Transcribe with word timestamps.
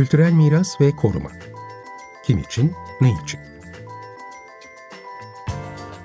Kültürel 0.00 0.32
miras 0.32 0.80
ve 0.80 0.96
koruma. 0.96 1.30
Kim 2.24 2.38
için, 2.38 2.72
ne 3.00 3.08
için? 3.24 3.40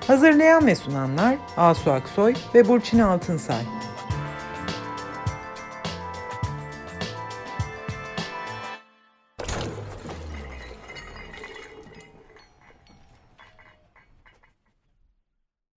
Hazırlayan 0.06 0.66
ve 0.66 0.74
sunanlar 0.74 1.38
Asu 1.56 1.90
Aksoy 1.90 2.34
ve 2.54 2.68
Burçin 2.68 2.98
Altınsay. 2.98 3.62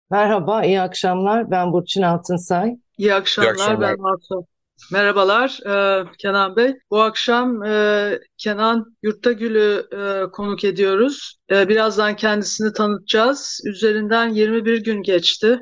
Merhaba, 0.09 0.63
iyi 0.63 0.81
akşamlar. 0.81 1.51
Ben 1.51 1.73
Burçin 1.73 2.01
Altınsay. 2.01 2.77
İyi 2.97 3.13
akşamlar, 3.13 3.49
İyi 3.49 3.51
akşamlar. 3.51 3.81
ben 3.81 3.99
Marta. 3.99 4.56
Merhabalar 4.91 5.59
e, 5.65 6.05
Kenan 6.17 6.55
Bey. 6.55 6.75
Bu 6.91 7.01
akşam 7.01 7.63
e, 7.63 8.19
Kenan 8.37 8.95
Yurttagül'ü 9.03 9.87
e, 9.91 10.31
konuk 10.31 10.63
ediyoruz. 10.63 11.35
E, 11.51 11.69
birazdan 11.69 12.15
kendisini 12.15 12.73
tanıtacağız. 12.73 13.61
Üzerinden 13.65 14.29
21 14.29 14.83
gün 14.83 15.03
geçti. 15.03 15.59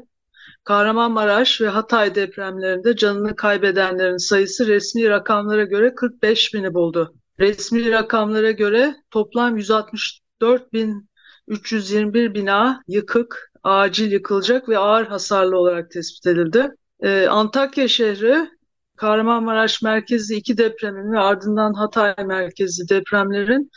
Kahramanmaraş 0.63 1.61
ve 1.61 1.67
Hatay 1.67 2.15
depremlerinde 2.15 2.95
canını 2.95 3.35
kaybedenlerin 3.35 4.17
sayısı 4.17 4.67
resmi 4.67 5.09
rakamlara 5.09 5.63
göre 5.63 5.95
45 5.95 6.53
bini 6.53 6.73
buldu. 6.73 7.13
Resmi 7.39 7.91
rakamlara 7.91 8.51
göre 8.51 8.95
toplam 9.11 9.57
164.321 9.57 12.33
bina 12.33 12.83
yıkık, 12.87 13.51
acil 13.63 14.11
yıkılacak 14.11 14.69
ve 14.69 14.77
ağır 14.77 15.07
hasarlı 15.07 15.57
olarak 15.57 15.91
tespit 15.91 16.27
edildi. 16.27 16.71
Ee, 16.99 17.27
Antakya 17.27 17.87
şehri 17.87 18.54
Kahramanmaraş 18.97 19.81
merkezli 19.81 20.35
iki 20.35 20.57
depremin 20.57 21.11
ve 21.11 21.19
ardından 21.19 21.73
Hatay 21.73 22.15
merkezli 22.25 22.89
depremlerin 22.89 23.71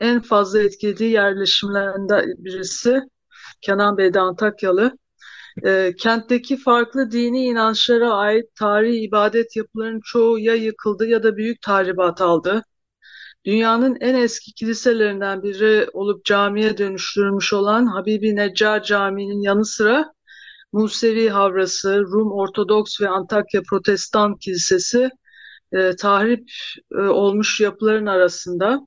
en 0.00 0.20
fazla 0.20 0.62
etkilediği 0.62 1.10
yerleşimlerinden 1.10 2.24
birisi. 2.38 3.00
Kenan 3.60 3.98
Bey 3.98 4.14
de 4.14 4.20
Antakyalı. 4.20 4.98
Ee, 5.64 5.94
kentteki 5.98 6.56
farklı 6.56 7.10
dini 7.10 7.44
inançlara 7.44 8.12
ait 8.12 8.54
tarihi 8.54 8.96
ibadet 8.96 9.56
yapılarının 9.56 10.00
çoğu 10.04 10.38
ya 10.38 10.54
yıkıldı 10.54 11.06
ya 11.06 11.22
da 11.22 11.36
büyük 11.36 11.62
tahribat 11.62 12.20
aldı. 12.20 12.62
Dünyanın 13.44 13.96
en 14.00 14.14
eski 14.14 14.52
kiliselerinden 14.54 15.42
biri 15.42 15.86
olup 15.92 16.24
camiye 16.24 16.78
dönüştürülmüş 16.78 17.52
olan 17.52 17.86
Habibi 17.86 18.36
Neccar 18.36 18.82
Camii'nin 18.82 19.40
yanı 19.40 19.64
sıra 19.64 20.12
Musevi 20.72 21.28
Havrası, 21.28 22.00
Rum 22.00 22.32
Ortodoks 22.32 23.00
ve 23.00 23.08
Antakya 23.08 23.62
Protestan 23.70 24.34
Kilisesi 24.36 25.10
e, 25.72 25.96
tahrip 25.96 26.50
e, 26.92 27.00
olmuş 27.00 27.60
yapıların 27.60 28.06
arasında. 28.06 28.80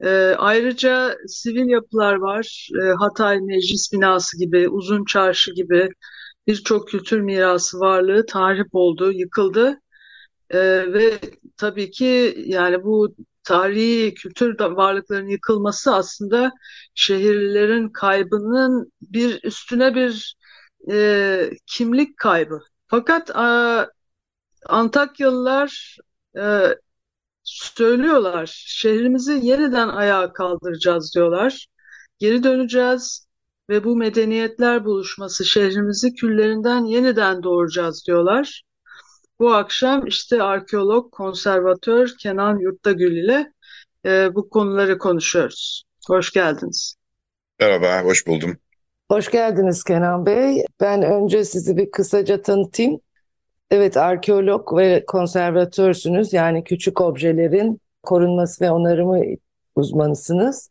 E, 0.00 0.10
ayrıca 0.38 1.16
sivil 1.26 1.68
yapılar 1.68 2.14
var. 2.14 2.68
E, 2.82 2.86
Hatay 2.98 3.40
Meclis 3.40 3.92
Binası 3.92 4.38
gibi, 4.38 4.68
Uzun 4.68 5.04
Çarşı 5.04 5.52
gibi 5.54 5.88
birçok 6.46 6.88
kültür 6.88 7.20
mirası 7.20 7.80
varlığı 7.80 8.26
tahrip 8.26 8.68
oldu, 8.72 9.12
yıkıldı. 9.12 9.80
E, 10.50 10.58
ve 10.92 11.18
tabii 11.56 11.90
ki 11.90 12.34
yani 12.46 12.84
bu 12.84 13.14
tarihi 13.44 14.14
kültür 14.14 14.60
varlıkların 14.60 15.28
yıkılması 15.28 15.94
aslında 15.94 16.52
şehirlilerin 16.94 17.88
kaybının 17.88 18.92
bir 19.02 19.44
üstüne 19.44 19.94
bir 19.94 20.36
e, 20.90 21.50
kimlik 21.66 22.16
kaybı. 22.16 22.60
Fakat 22.86 23.30
e, 23.30 23.86
Antakyalılar 24.66 25.96
e, 26.36 26.68
söylüyorlar, 27.42 28.52
şehrimizi 28.66 29.40
yeniden 29.42 29.88
ayağa 29.88 30.32
kaldıracağız 30.32 31.14
diyorlar. 31.14 31.66
Geri 32.18 32.44
döneceğiz 32.44 33.26
ve 33.68 33.84
bu 33.84 33.96
medeniyetler 33.96 34.84
buluşması 34.84 35.44
şehrimizi 35.44 36.14
küllerinden 36.14 36.84
yeniden 36.84 37.42
doğuracağız 37.42 38.06
diyorlar. 38.06 38.62
Bu 39.38 39.54
akşam 39.54 40.06
işte 40.06 40.42
arkeolog, 40.42 41.12
konservatör 41.12 42.10
Kenan 42.20 42.58
Yurttagül 42.58 43.16
ile 43.16 43.52
e, 44.06 44.34
bu 44.34 44.48
konuları 44.48 44.98
konuşuyoruz. 44.98 45.84
Hoş 46.06 46.32
geldiniz. 46.32 46.94
Merhaba, 47.60 48.02
hoş 48.02 48.26
buldum. 48.26 48.58
Hoş 49.10 49.30
geldiniz 49.30 49.84
Kenan 49.84 50.26
Bey. 50.26 50.64
Ben 50.80 51.02
önce 51.02 51.44
sizi 51.44 51.76
bir 51.76 51.90
kısaca 51.90 52.42
tanıtayım. 52.42 53.00
Evet, 53.70 53.96
arkeolog 53.96 54.76
ve 54.76 55.04
konservatörsünüz. 55.06 56.32
Yani 56.32 56.64
küçük 56.64 57.00
objelerin 57.00 57.80
korunması 58.02 58.64
ve 58.64 58.70
onarımı 58.70 59.20
uzmanısınız. 59.76 60.70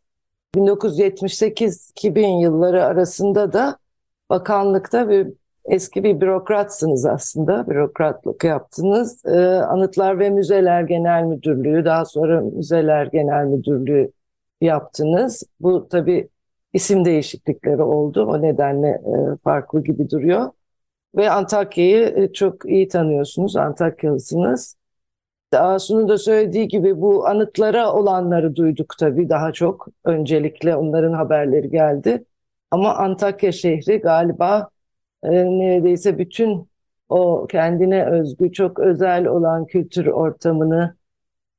1978-2000 0.56 2.42
yılları 2.42 2.84
arasında 2.84 3.52
da 3.52 3.78
bakanlıkta 4.30 5.08
bir 5.08 5.28
eski 5.64 6.04
bir 6.04 6.20
bürokratsınız 6.20 7.06
aslında. 7.06 7.66
Bürokratlık 7.70 8.44
yaptınız. 8.44 9.24
Ee, 9.26 9.38
Anıtlar 9.46 10.18
ve 10.18 10.30
Müzeler 10.30 10.82
Genel 10.82 11.22
Müdürlüğü, 11.22 11.84
daha 11.84 12.04
sonra 12.04 12.40
Müzeler 12.40 13.06
Genel 13.06 13.44
Müdürlüğü 13.44 14.12
yaptınız. 14.60 15.42
Bu 15.60 15.88
tabii 15.88 16.28
isim 16.74 17.04
değişiklikleri 17.04 17.82
oldu. 17.82 18.26
O 18.26 18.42
nedenle 18.42 18.88
e, 18.88 19.36
farklı 19.44 19.84
gibi 19.84 20.10
duruyor. 20.10 20.50
Ve 21.16 21.30
Antakya'yı 21.30 22.14
e, 22.16 22.32
çok 22.32 22.66
iyi 22.70 22.88
tanıyorsunuz. 22.88 23.56
Antakyalısınız. 23.56 24.76
Asu'nun 25.52 26.08
da 26.08 26.18
söylediği 26.18 26.68
gibi 26.68 27.00
bu 27.00 27.26
anıtlara 27.26 27.92
olanları 27.92 28.56
duyduk 28.56 28.94
tabii 28.98 29.28
daha 29.28 29.52
çok. 29.52 29.88
Öncelikle 30.04 30.76
onların 30.76 31.12
haberleri 31.12 31.70
geldi. 31.70 32.24
Ama 32.70 32.94
Antakya 32.94 33.52
şehri 33.52 33.98
galiba 33.98 34.68
e, 35.22 35.30
neredeyse 35.30 36.18
bütün 36.18 36.68
o 37.08 37.46
kendine 37.46 38.06
özgü 38.06 38.52
çok 38.52 38.78
özel 38.78 39.26
olan 39.26 39.66
kültür 39.66 40.06
ortamını, 40.06 40.96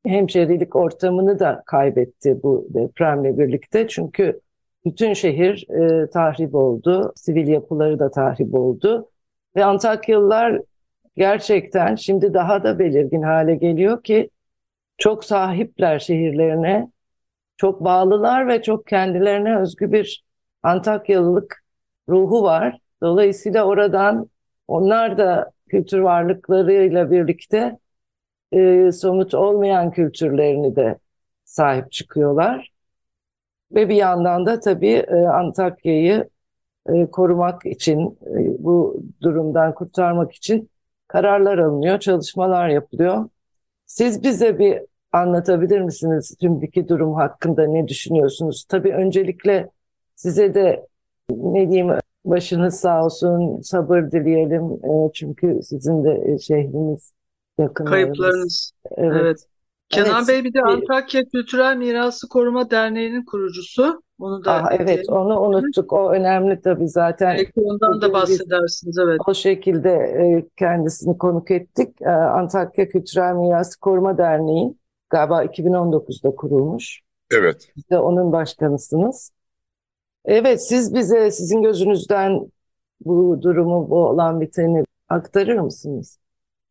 hemşerilik 0.05 0.75
ortamını 0.75 1.39
da 1.39 1.63
kaybetti 1.65 2.43
bu 2.43 2.67
depremle 2.69 3.37
birlikte. 3.37 3.87
Çünkü 3.87 4.41
bütün 4.85 5.13
şehir 5.13 5.67
e, 5.69 6.09
tahrip 6.09 6.55
oldu, 6.55 7.13
sivil 7.15 7.47
yapıları 7.47 7.99
da 7.99 8.11
tahrip 8.11 8.53
oldu. 8.53 9.09
Ve 9.55 9.65
Antakyalılar 9.65 10.61
gerçekten 11.17 11.95
şimdi 11.95 12.33
daha 12.33 12.63
da 12.63 12.79
belirgin 12.79 13.21
hale 13.21 13.55
geliyor 13.55 14.03
ki 14.03 14.29
çok 14.97 15.25
sahipler 15.25 15.99
şehirlerine, 15.99 16.91
çok 17.57 17.83
bağlılar 17.83 18.47
ve 18.47 18.61
çok 18.61 18.87
kendilerine 18.87 19.57
özgü 19.59 19.91
bir 19.91 20.25
Antakyalılık 20.63 21.63
ruhu 22.09 22.43
var. 22.43 22.79
Dolayısıyla 23.01 23.65
oradan 23.65 24.29
onlar 24.67 25.17
da 25.17 25.51
kültür 25.69 25.99
varlıklarıyla 25.99 27.11
birlikte 27.11 27.79
e, 28.51 28.91
somut 28.91 29.33
olmayan 29.33 29.91
kültürlerini 29.91 30.75
de 30.75 30.97
sahip 31.45 31.91
çıkıyorlar. 31.91 32.74
Ve 33.75 33.89
bir 33.89 33.95
yandan 33.95 34.45
da 34.45 34.59
tabii 34.59 35.05
e, 35.07 35.15
Antakya'yı 35.15 36.29
e, 36.89 37.05
korumak 37.05 37.65
için, 37.65 38.17
e, 38.21 38.63
bu 38.63 39.03
durumdan 39.21 39.73
kurtarmak 39.73 40.33
için 40.33 40.69
kararlar 41.07 41.57
alınıyor, 41.57 41.99
çalışmalar 41.99 42.69
yapılıyor. 42.69 43.29
Siz 43.85 44.23
bize 44.23 44.59
bir 44.59 44.79
anlatabilir 45.11 45.81
misiniz 45.81 46.35
şimdiki 46.41 46.87
durum 46.87 47.13
hakkında 47.13 47.67
ne 47.67 47.87
düşünüyorsunuz? 47.87 48.65
Tabii 48.69 48.93
öncelikle 48.93 49.69
size 50.15 50.53
de 50.53 50.85
ne 51.29 51.71
diyeyim 51.71 51.91
başınız 52.25 52.79
sağ 52.79 53.05
olsun, 53.05 53.61
sabır 53.61 54.11
dileyelim. 54.11 54.79
Çünkü 55.13 55.59
sizin 55.63 56.03
de 56.03 56.39
şehriniz 56.39 57.13
yakınlarınız. 57.57 58.17
Kayıplarınız. 58.17 58.71
Evet. 58.97 59.21
Evet. 59.21 59.47
Kenan 59.89 60.17
Evet. 60.17 60.27
Bey 60.27 60.43
bir 60.43 60.53
de 60.53 60.61
Antakya 60.61 61.23
Kültürel 61.25 61.77
Mirası 61.77 62.29
Koruma 62.29 62.69
Derneği'nin 62.71 63.25
kurucusu. 63.25 64.01
Onu 64.19 64.45
da 64.45 64.51
Ah, 64.51 64.67
evet 64.71 64.81
ekleyelim. 64.81 65.13
onu 65.13 65.39
unuttuk. 65.41 65.93
O 65.93 66.11
önemli 66.11 66.61
tabii 66.61 66.87
zaten. 66.89 67.35
Belki 67.37 67.61
ondan 67.61 68.01
da 68.01 68.13
bahsedersiniz. 68.13 68.97
Evet. 69.03 69.19
O 69.27 69.33
şekilde 69.33 69.89
e, 69.91 70.45
kendisini 70.57 71.17
konuk 71.17 71.51
ettik. 71.51 72.01
E, 72.01 72.09
Antakya 72.09 72.87
Kültürel 72.87 73.33
Miras 73.33 73.75
Koruma 73.75 74.17
Derneği 74.17 74.75
galiba 75.09 75.43
2019'da 75.43 76.35
kurulmuş. 76.35 77.01
Evet, 77.31 77.69
Siz 77.75 77.89
de 77.89 77.99
onun 77.99 78.31
başkanısınız. 78.31 79.31
Evet, 80.25 80.67
siz 80.67 80.95
bize 80.95 81.31
sizin 81.31 81.61
gözünüzden 81.61 82.51
bu 83.05 83.41
durumu, 83.41 83.89
bu 83.89 84.05
olan 84.07 84.41
biteni 84.41 84.83
aktarır 85.09 85.59
mısınız? 85.59 86.19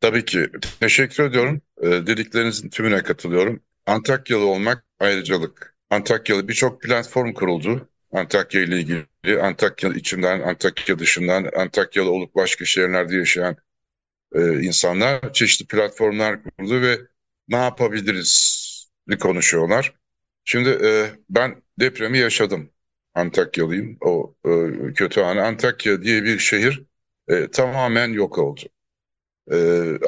Tabii 0.00 0.24
ki. 0.24 0.50
Teşekkür 0.80 1.24
ediyorum. 1.24 1.60
Ee, 1.82 1.86
dediklerinizin 1.86 2.68
tümüne 2.68 3.02
katılıyorum. 3.02 3.60
Antakyalı 3.86 4.46
olmak 4.46 4.84
ayrıcalık. 5.00 5.76
Antakyalı 5.90 6.48
birçok 6.48 6.82
platform 6.82 7.32
kuruldu. 7.32 7.88
Antakya 8.12 8.62
ile 8.62 8.80
ilgili, 8.80 9.42
Antakya 9.42 9.90
içinden, 9.90 10.40
Antakya 10.40 10.98
dışından, 10.98 11.50
Antakyalı 11.56 12.10
olup 12.10 12.34
başka 12.34 12.64
şehirlerde 12.64 13.16
yaşayan 13.16 13.56
e, 14.34 14.62
insanlar 14.62 15.32
çeşitli 15.32 15.66
platformlar 15.66 16.42
kurdu 16.44 16.82
ve 16.82 16.98
ne 17.48 17.56
yapabiliriz 17.56 18.64
konuşuyorlar. 19.20 19.94
Şimdi 20.44 20.68
e, 20.68 21.10
ben 21.30 21.62
depremi 21.80 22.18
yaşadım. 22.18 22.70
Antakyalıyım. 23.14 23.98
O 24.00 24.36
e, 24.46 24.50
kötü 24.94 25.20
anı. 25.20 25.42
Antakya 25.44 26.02
diye 26.02 26.24
bir 26.24 26.38
şehir 26.38 26.82
e, 27.28 27.50
tamamen 27.50 28.12
yok 28.12 28.38
oldu. 28.38 28.60
E, 29.52 29.56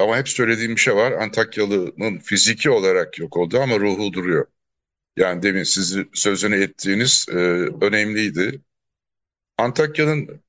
ama 0.01 0.17
hep 0.17 0.29
söylediğim 0.29 0.75
bir 0.75 0.81
şey 0.81 0.95
var. 0.95 1.11
Antakyalı'nın 1.11 2.19
fiziki 2.19 2.69
olarak 2.69 3.19
yok 3.19 3.37
oldu 3.37 3.59
ama 3.61 3.79
ruhu 3.79 4.13
duruyor. 4.13 4.47
Yani 5.17 5.43
demin 5.43 5.63
sizi 5.63 6.07
sözünü 6.13 6.63
ettiğiniz 6.63 7.25
e, 7.29 7.35
önemliydi. 7.81 8.61
Antakya'nın 9.57 10.41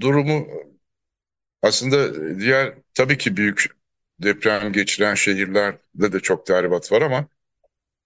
durumu 0.00 0.48
aslında 1.62 2.14
diğer 2.40 2.74
tabii 2.94 3.18
ki 3.18 3.36
büyük 3.36 3.66
deprem 4.22 4.72
geçiren 4.72 5.14
şehirlerde 5.14 6.12
de 6.12 6.20
çok 6.20 6.46
tahribat 6.46 6.92
var 6.92 7.02
ama 7.02 7.28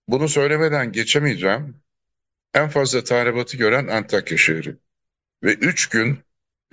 bunu 0.08 0.28
söylemeden 0.28 0.92
geçemeyeceğim. 0.92 1.76
En 2.54 2.68
fazla 2.68 3.04
tahribatı 3.04 3.56
gören 3.56 3.88
Antakya 3.88 4.38
şehri. 4.38 4.76
Ve 5.44 5.54
üç 5.54 5.88
gün 5.88 6.18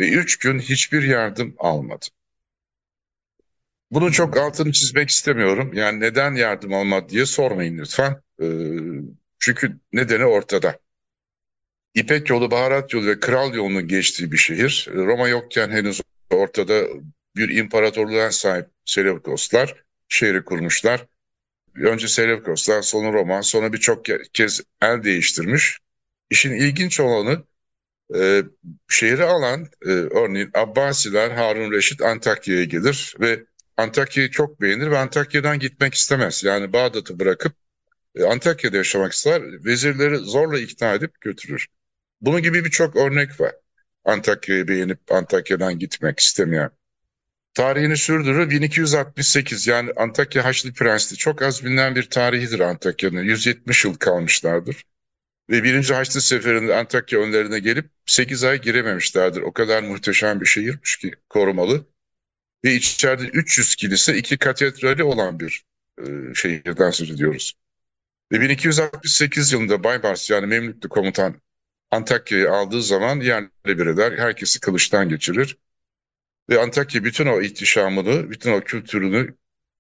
ve 0.01 0.09
üç 0.09 0.37
gün 0.39 0.59
hiçbir 0.59 1.03
yardım 1.03 1.55
almadı. 1.59 2.07
Bunu 3.91 4.11
çok 4.11 4.37
altını 4.37 4.71
çizmek 4.71 5.09
istemiyorum. 5.09 5.73
Yani 5.73 5.99
neden 5.99 6.35
yardım 6.35 6.73
almadı 6.73 7.09
diye 7.09 7.25
sormayın 7.25 7.77
lütfen. 7.77 8.21
Ee, 8.41 8.45
çünkü 9.39 9.79
nedeni 9.93 10.25
ortada. 10.25 10.79
İpek 11.93 12.29
yolu, 12.29 12.51
baharat 12.51 12.93
yolu 12.93 13.07
ve 13.07 13.19
kral 13.19 13.53
yolunun 13.53 13.87
geçtiği 13.87 14.31
bir 14.31 14.37
şehir. 14.37 14.89
Roma 14.93 15.27
yokken 15.27 15.69
henüz 15.69 16.01
ortada 16.29 16.83
bir 17.35 17.49
imparatorluğa 17.57 18.31
sahip 18.31 18.65
Seleukoslar 18.85 19.83
şehri 20.09 20.45
kurmuşlar. 20.45 21.05
Önce 21.75 22.07
Seleukoslar, 22.07 22.81
sonra 22.81 23.13
Roma, 23.13 23.43
sonra 23.43 23.73
birçok 23.73 24.05
kez 24.33 24.61
el 24.81 25.03
değiştirmiş. 25.03 25.77
İşin 26.29 26.51
ilginç 26.51 26.99
olanı 26.99 27.43
e, 28.15 28.43
şehri 28.89 29.23
alan 29.23 29.67
e, 29.85 29.89
örneğin 29.89 30.51
Abbasiler, 30.53 31.31
Harun 31.31 31.71
Reşit 31.71 32.01
Antakya'ya 32.01 32.63
gelir 32.63 33.15
ve 33.19 33.43
Antakya'yı 33.77 34.31
çok 34.31 34.61
beğenir 34.61 34.91
ve 34.91 34.97
Antakya'dan 34.97 35.59
gitmek 35.59 35.93
istemez. 35.93 36.43
Yani 36.43 36.73
Bağdat'ı 36.73 37.19
bırakıp 37.19 37.53
e, 38.15 38.23
Antakya'da 38.23 38.77
yaşamak 38.77 39.13
ister. 39.13 39.41
Vezirleri 39.65 40.17
zorla 40.17 40.59
ikna 40.59 40.93
edip 40.93 41.21
götürür. 41.21 41.67
Bunun 42.21 42.41
gibi 42.41 42.65
birçok 42.65 42.95
örnek 42.95 43.41
var. 43.41 43.55
Antakya'yı 44.05 44.67
beğenip 44.67 45.11
Antakya'dan 45.11 45.79
gitmek 45.79 46.19
istemeyen. 46.19 46.71
Tarihini 47.53 47.97
sürdürür 47.97 48.49
1268 48.49 49.67
yani 49.67 49.91
Antakya 49.95 50.45
Haçlı 50.45 50.73
Prensliği 50.73 51.17
çok 51.17 51.41
az 51.41 51.65
bilinen 51.65 51.95
bir 51.95 52.09
tarihidir 52.09 52.59
Antakya'nın. 52.59 53.23
170 53.23 53.85
yıl 53.85 53.95
kalmışlardır. 53.95 54.83
Ve 55.49 55.63
birinci 55.63 55.93
Haçlı 55.93 56.21
Seferi'nde 56.21 56.75
Antakya 56.75 57.19
önlerine 57.19 57.59
gelip 57.59 57.89
8 58.05 58.43
ay 58.43 58.61
girememişlerdir. 58.61 59.41
O 59.41 59.53
kadar 59.53 59.83
muhteşem 59.83 60.41
bir 60.41 60.45
şehirmiş 60.45 60.97
ki 60.97 61.11
korumalı. 61.29 61.85
Ve 62.65 62.73
içeride 62.73 63.23
300 63.23 63.75
kilise, 63.75 64.17
iki 64.17 64.37
katedrali 64.37 65.03
olan 65.03 65.39
bir 65.39 65.63
e, 66.01 66.03
şehirden 66.35 66.91
söz 66.91 67.11
ediyoruz. 67.11 67.53
Ve 68.31 68.41
1268 68.41 69.51
yılında 69.53 69.83
Baybars 69.83 70.29
yani 70.29 70.45
Memlüklü 70.47 70.89
komutan 70.89 71.41
Antakya'yı 71.91 72.51
aldığı 72.51 72.83
zaman 72.83 73.19
yerle 73.19 73.49
bir 73.65 73.85
eder, 73.87 74.17
herkesi 74.17 74.59
kılıçtan 74.59 75.09
geçirir. 75.09 75.57
Ve 76.49 76.61
Antakya 76.61 77.03
bütün 77.03 77.25
o 77.25 77.41
ihtişamını, 77.41 78.29
bütün 78.31 78.51
o 78.51 78.61
kültürünü, 78.61 79.35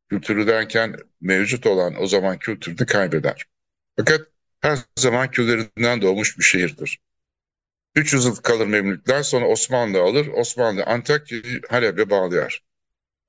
kültürü 0.09 0.47
derken 0.47 0.95
mevcut 1.21 1.65
olan 1.65 2.01
o 2.01 2.07
zaman 2.07 2.39
kültürünü 2.39 2.85
kaybeder. 2.85 3.45
Fakat 3.97 4.27
her 4.61 4.79
zaman 4.99 5.31
küllerinden 5.31 6.01
doğmuş 6.01 6.37
bir 6.37 6.43
şehirdir. 6.43 6.99
300 7.95 8.25
yıl 8.25 8.35
kalır 8.35 8.67
Memlükler 8.67 9.23
sonra 9.23 9.47
Osmanlı 9.47 10.01
alır. 10.01 10.27
Osmanlı 10.27 10.83
Antakya'yı 10.83 11.61
Halep'e 11.69 12.09
bağlayar. 12.09 12.66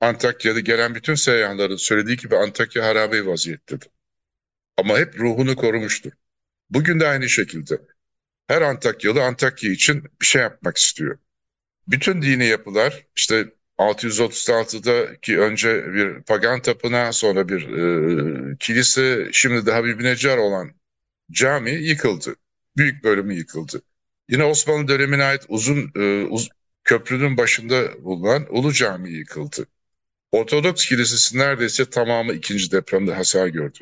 Antakya'da 0.01 0.61
gelen 0.61 0.95
bütün 0.95 1.15
seyyahların 1.15 1.77
söylediği 1.77 2.17
gibi 2.17 2.37
Antakya 2.37 2.87
harabe 2.87 3.27
vaziyettedir. 3.27 3.89
Ama 4.77 4.99
hep 4.99 5.21
ruhunu 5.21 5.57
korumuştur. 5.57 6.13
Bugün 6.71 7.01
de 7.01 7.09
aynı 7.09 7.29
şekilde. 7.29 7.81
Her 8.49 8.63
Antakyalı 8.63 9.23
Antakya 9.25 9.71
için 9.71 10.05
bir 10.21 10.27
şey 10.27 10.43
yapmak 10.43 10.77
istiyor. 10.77 11.19
Bütün 11.89 12.23
dini 12.23 12.47
yapılar 12.47 13.07
işte 13.17 13.53
636'da 13.79 15.21
ki 15.21 15.41
önce 15.41 15.95
bir 15.95 16.23
pagan 16.23 16.63
tapınağı 16.63 17.13
sonra 17.13 17.49
bir 17.49 17.69
e, 18.53 18.57
kilise 18.61 19.29
şimdi 19.33 19.67
de 19.67 19.73
Habib 19.73 20.01
Necar 20.01 20.39
olan 20.39 20.75
cami 21.33 21.71
yıkıldı. 21.71 22.37
Büyük 22.77 23.05
bölümü 23.05 23.35
yıkıldı. 23.35 23.83
Yine 24.29 24.45
Osmanlı 24.45 24.89
dönemine 24.89 25.25
ait 25.25 25.45
uzun 25.49 25.93
e, 25.97 26.25
uz, 26.25 26.49
köprünün 26.85 27.37
başında 27.37 28.05
bulunan 28.05 28.47
Ulu 28.51 28.73
Cami 28.73 29.11
yıkıldı. 29.11 29.67
Ortodoks 30.33 30.87
Kilisesi 30.89 31.39
neredeyse 31.39 31.91
tamamı 31.91 32.33
ikinci 32.33 32.73
depremde 32.73 33.15
hasar 33.15 33.47
gördü. 33.47 33.79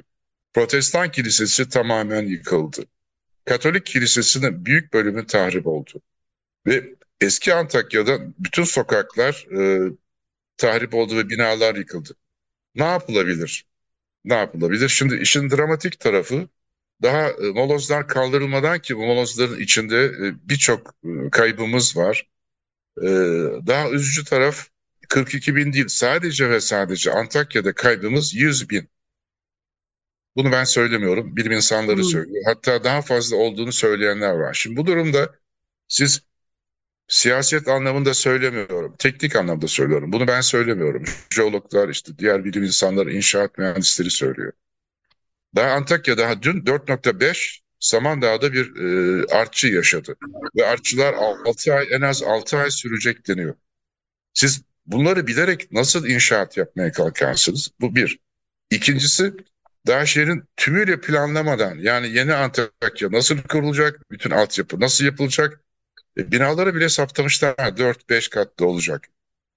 Protestan 0.54 1.10
Kilisesi 1.10 1.68
tamamen 1.68 2.22
yıkıldı. 2.26 2.84
Katolik 3.44 3.86
Kilisesi'nin 3.86 4.64
büyük 4.64 4.92
bölümü 4.92 5.26
tahrip 5.26 5.66
oldu. 5.66 6.02
Ve 6.66 6.94
eski 7.20 7.54
Antakya'da 7.54 8.18
bütün 8.38 8.64
sokaklar 8.64 9.46
e, 9.58 9.90
tahrip 10.56 10.94
oldu 10.94 11.16
ve 11.16 11.28
binalar 11.28 11.74
yıkıldı. 11.74 12.16
Ne 12.74 12.84
yapılabilir? 12.84 13.66
Ne 14.24 14.34
yapılabilir? 14.34 14.88
Şimdi 14.88 15.16
işin 15.16 15.50
dramatik 15.50 16.00
tarafı 16.00 16.48
daha 17.02 17.28
e, 17.28 17.50
molozlar 17.54 18.08
kaldırılmadan 18.08 18.78
ki 18.80 18.96
bu 18.96 19.06
molozların 19.06 19.60
içinde 19.60 20.04
e, 20.04 20.48
birçok 20.48 20.94
e, 21.04 21.30
kaybımız 21.30 21.96
var. 21.96 22.28
E, 23.02 23.06
daha 23.66 23.90
üzücü 23.90 24.24
taraf 24.24 24.68
42 25.08 25.56
bin 25.56 25.72
değil 25.72 25.88
sadece 25.88 26.50
ve 26.50 26.60
sadece 26.60 27.12
Antakya'da 27.12 27.72
kaybımız 27.74 28.34
100 28.34 28.70
bin. 28.70 28.88
Bunu 30.36 30.52
ben 30.52 30.64
söylemiyorum. 30.64 31.36
Bilim 31.36 31.52
insanları 31.52 31.96
hmm. 31.96 32.04
söylüyor. 32.04 32.44
Hatta 32.46 32.84
daha 32.84 33.02
fazla 33.02 33.36
olduğunu 33.36 33.72
söyleyenler 33.72 34.32
var. 34.32 34.54
Şimdi 34.54 34.76
bu 34.76 34.86
durumda 34.86 35.34
siz 35.88 36.22
siyaset 37.08 37.68
anlamında 37.68 38.14
söylemiyorum. 38.14 38.94
Teknik 38.98 39.36
anlamda 39.36 39.68
söylüyorum. 39.68 40.12
Bunu 40.12 40.28
ben 40.28 40.40
söylemiyorum. 40.40 41.04
Jeologlar 41.30 41.88
işte 41.88 42.18
diğer 42.18 42.44
bilim 42.44 42.64
insanları, 42.64 43.12
inşaat 43.12 43.58
mühendisleri 43.58 44.10
söylüyor. 44.10 44.52
Daha 45.54 45.70
Antakya 45.70 46.18
daha 46.18 46.42
dün 46.42 46.60
4.5 46.60 47.60
Samandağ'da 47.80 48.52
bir 48.52 48.76
e, 48.76 49.24
artçı 49.26 49.68
yaşadı. 49.68 50.16
Ve 50.56 50.66
artçılar 50.66 51.14
6 51.14 51.74
ay 51.74 51.86
en 51.90 52.00
az 52.00 52.22
6 52.22 52.58
ay 52.58 52.70
sürecek 52.70 53.28
deniyor. 53.28 53.54
Siz 54.34 54.62
bunları 54.86 55.26
bilerek 55.26 55.72
nasıl 55.72 56.06
inşaat 56.06 56.56
yapmaya 56.56 56.92
kalkarsınız? 56.92 57.70
Bu 57.80 57.94
bir. 57.96 58.18
İkincisi 58.70 59.32
daha 59.86 60.06
şehrin 60.06 60.44
tümüyle 60.56 61.00
planlamadan 61.00 61.78
yani 61.78 62.08
yeni 62.08 62.34
Antakya 62.34 63.12
nasıl 63.12 63.38
kurulacak, 63.42 64.10
bütün 64.10 64.30
altyapı 64.30 64.80
nasıl 64.80 65.04
yapılacak, 65.04 65.60
e, 66.18 66.32
binaları 66.32 66.74
bile 66.74 66.88
saptamışlar 66.88 67.76
4-5 67.76 68.28
katlı 68.28 68.66
olacak. 68.66 69.08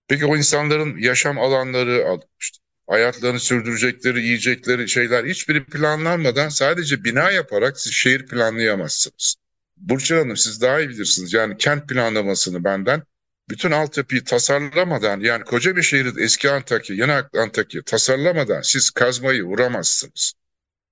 Peki 0.08 0.26
o 0.26 0.38
insanların 0.38 0.98
yaşam 0.98 1.40
alanları, 1.40 2.20
işte, 2.42 2.58
hayatlarını 2.88 3.40
sürdürecekleri, 3.40 4.22
yiyecekleri 4.22 4.90
şeyler 4.90 5.26
hiçbiri 5.26 5.66
planlanmadan 5.66 6.50
sadece 6.50 7.04
bina 7.04 7.32
yaparak 7.32 7.80
siz 7.80 7.94
şehir 7.94 8.26
planlayamazsınız. 8.28 9.36
Burçin 9.78 10.16
Hanım 10.16 10.38
siz 10.38 10.62
daha 10.62 10.80
iyi 10.80 10.90
bilirsiniz. 10.90 11.34
Yani 11.34 11.58
kent 11.58 11.90
planlamasını 11.90 12.64
benden 12.64 13.04
bütün 13.50 13.72
altyapıyı 13.72 14.24
tasarlamadan 14.24 15.20
yani 15.20 15.44
koca 15.44 15.76
bir 15.76 15.82
şehri 15.82 16.24
eski 16.24 16.52
Antakya, 16.52 16.96
yeni 16.96 17.12
Antakya 17.44 17.82
tasarlamadan 17.82 18.62
siz 18.62 18.90
kazmayı 18.90 19.44
vuramazsınız. 19.44 20.34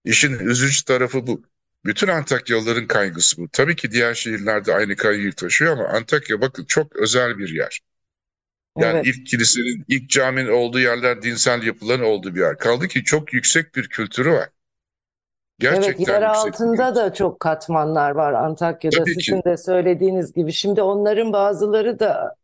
İşin 0.06 0.40
üzücü 0.40 0.86
tarafı 0.86 1.28
bu. 1.28 1.42
Bütün 1.86 2.08
Antakyalıların 2.08 2.88
kaygısı 2.88 3.38
bu. 3.38 3.50
Tabii 3.50 3.76
ki 3.76 3.92
diğer 3.92 4.14
şehirlerde 4.14 4.76
aynı 4.76 4.96
kaygıyı 4.96 5.34
taşıyor 5.34 5.78
ama 5.78 5.88
Antakya 5.88 6.42
bakın 6.42 6.66
çok 6.66 6.96
özel 6.96 7.38
bir 7.38 7.56
yer. 7.56 7.80
Yani 8.78 8.96
evet. 8.96 9.08
ilk 9.08 9.28
kilisenin, 9.28 9.86
ilk 9.88 10.10
caminin 10.10 10.52
olduğu 10.52 10.80
yerler 10.80 11.22
dinsel 11.22 11.64
yapıların 11.64 12.04
olduğu 12.04 12.36
bir 12.36 12.40
yer. 12.40 12.58
Kaldı 12.58 12.88
ki 12.88 13.04
çok 13.04 13.34
yüksek 13.34 13.76
bir 13.76 13.90
kültürü 13.90 14.32
var. 14.32 14.50
Gerçekten 15.60 16.04
evet, 16.04 16.08
yer 16.08 16.22
altında 16.22 16.96
da 16.96 17.14
çok 17.14 17.40
katmanlar 17.40 18.12
var 18.12 18.34
Antakya'da 18.34 18.98
Tabii 18.98 19.14
sizin 19.14 19.42
ki. 19.42 19.46
de 19.46 19.58
söylediğiniz 19.58 20.34
gibi. 20.34 20.54
Şimdi 20.54 20.82
onların 20.82 21.34
bazıları 21.34 22.00
da 22.00 22.36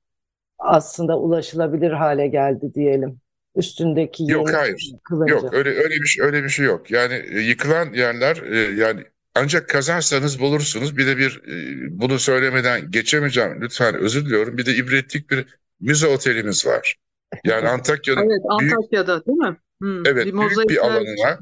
aslında 0.63 1.19
ulaşılabilir 1.19 1.91
hale 1.91 2.27
geldi 2.27 2.73
diyelim. 2.75 3.19
Üstündeki 3.55 4.23
Yok 4.27 4.53
hayır. 4.53 4.91
Kılınca. 5.03 5.33
Yok 5.33 5.53
öyle 5.53 5.69
öyle 5.69 5.95
bir 5.95 6.05
şey 6.05 6.25
öyle 6.25 6.43
bir 6.43 6.49
şey 6.49 6.65
yok. 6.65 6.91
Yani 6.91 7.13
e, 7.13 7.39
yıkılan 7.39 7.93
yerler 7.93 8.37
e, 8.37 8.57
yani 8.57 9.03
ancak 9.35 9.69
kazarsanız 9.69 10.39
bulursunuz. 10.39 10.97
Bir 10.97 11.07
de 11.07 11.17
bir 11.17 11.41
e, 11.47 11.99
bunu 11.99 12.19
söylemeden 12.19 12.91
geçemeyeceğim. 12.91 13.61
Lütfen 13.61 13.95
özür 13.95 14.25
diliyorum. 14.25 14.57
Bir 14.57 14.65
de 14.65 14.75
ibretlik 14.75 15.29
bir 15.29 15.45
müze 15.79 16.07
otelimiz 16.07 16.65
var. 16.65 16.95
Yani 17.43 17.69
Antakya'nın 17.69 18.21
Evet, 18.21 18.41
Antakya'da 18.49 19.13
büyük, 19.13 19.27
değil 19.27 19.37
mi? 19.37 19.57
Hmm, 19.81 20.05
evet, 20.07 20.25
bir 20.25 20.33
büyük 20.33 20.69
bir 20.69 20.85
alanına 20.85 21.39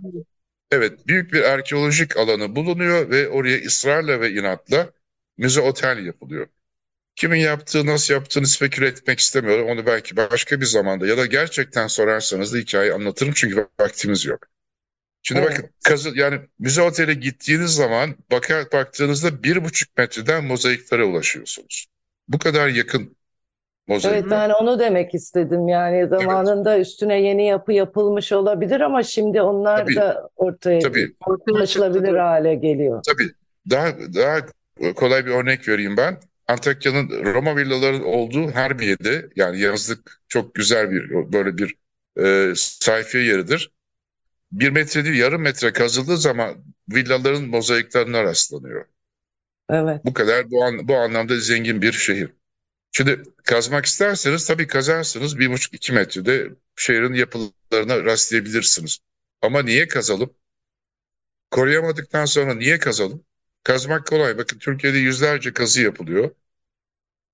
Evet, 0.71 1.07
büyük 1.07 1.33
bir 1.33 1.41
arkeolojik 1.41 2.17
alanı 2.17 2.55
bulunuyor 2.55 3.09
ve 3.09 3.29
oraya 3.29 3.57
ısrarla 3.57 4.21
ve 4.21 4.31
inatla 4.31 4.89
müze 5.37 5.61
otel 5.61 6.05
yapılıyor. 6.05 6.47
Kimin 7.21 7.39
yaptığı, 7.39 7.85
nasıl 7.85 8.13
yaptığını 8.13 8.47
speküle 8.47 8.87
etmek 8.87 9.19
istemiyorum. 9.19 9.67
Onu 9.69 9.85
belki 9.85 10.17
başka 10.17 10.61
bir 10.61 10.65
zamanda 10.65 11.07
ya 11.07 11.17
da 11.17 11.25
gerçekten 11.25 11.87
sorarsanız 11.87 12.53
da 12.53 12.57
hikayeyi 12.57 12.93
anlatırım 12.93 13.33
çünkü 13.35 13.67
vaktimiz 13.81 14.25
yok. 14.25 14.39
Şimdi 15.21 15.41
Evet. 15.41 15.51
bakın 15.51 15.69
kazı 15.83 16.11
yani 16.15 16.39
müze 16.59 16.81
otele 16.81 17.13
gittiğiniz 17.13 17.71
zaman 17.71 18.15
bakar 18.31 18.71
baktığınızda 18.71 19.43
bir 19.43 19.63
buçuk 19.63 19.97
metreden 19.97 20.45
mozaiklere 20.45 21.03
ulaşıyorsunuz. 21.03 21.85
Bu 22.27 22.39
kadar 22.39 22.67
yakın 22.67 23.15
mozaik. 23.87 24.13
Evet 24.13 24.25
ben 24.31 24.49
onu 24.49 24.79
demek 24.79 25.13
istedim. 25.13 25.67
Yani 25.67 26.07
zamanında 26.07 26.79
üstüne 26.79 27.21
yeni 27.21 27.47
yapı 27.47 27.73
yapılmış 27.73 28.31
olabilir 28.31 28.81
ama 28.81 29.03
şimdi 29.03 29.41
onlar 29.41 29.77
Tabii. 29.77 29.95
da 29.95 30.29
ortaya 30.35 30.79
Tabii, 30.79 31.15
Ortaya 31.25 31.51
ulaşılabilir 31.51 32.15
hale 32.15 32.55
geliyor. 32.55 33.01
tabii. 33.07 33.31
Daha 33.69 33.87
daha 34.13 34.39
kolay 34.93 35.25
bir 35.25 35.31
örnek 35.31 35.67
vereyim 35.67 35.97
ben. 35.97 36.17
Antakya'nın 36.47 37.25
Roma 37.25 37.57
villaların 37.57 38.03
olduğu 38.03 38.55
Harbiye'de 38.55 39.29
yani 39.35 39.59
yazlık 39.59 40.21
çok 40.27 40.55
güzel 40.55 40.91
bir 40.91 41.09
böyle 41.33 41.57
bir 41.57 41.75
e, 42.23 42.53
sayfiye 42.55 43.23
yeridir. 43.23 43.71
Bir 44.51 44.69
metre 44.69 45.05
değil 45.05 45.15
yarım 45.19 45.41
metre 45.41 45.73
kazıldığı 45.73 46.17
zaman 46.17 46.65
villaların 46.89 47.43
mozaiklerine 47.43 48.23
rastlanıyor. 48.23 48.85
Evet. 49.69 50.05
Bu 50.05 50.13
kadar 50.13 50.51
bu, 50.51 50.63
an, 50.63 50.87
bu 50.87 50.95
anlamda 50.95 51.39
zengin 51.39 51.81
bir 51.81 51.91
şehir. 51.91 52.29
Şimdi 52.91 53.23
kazmak 53.43 53.85
isterseniz 53.85 54.47
tabii 54.47 54.67
kazarsınız. 54.67 55.39
Bir 55.39 55.51
buçuk 55.51 55.73
iki 55.73 55.93
metrede 55.93 56.49
şehrin 56.75 57.13
yapılarına 57.13 58.03
rastlayabilirsiniz. 58.03 58.99
Ama 59.41 59.63
niye 59.63 59.87
kazalım? 59.87 60.33
Koruyamadıktan 61.51 62.25
sonra 62.25 62.53
niye 62.53 62.79
kazalım? 62.79 63.23
Kazmak 63.63 64.07
kolay. 64.07 64.37
Bakın 64.37 64.59
Türkiye'de 64.59 64.97
yüzlerce 64.97 65.53
kazı 65.53 65.81
yapılıyor. 65.81 66.31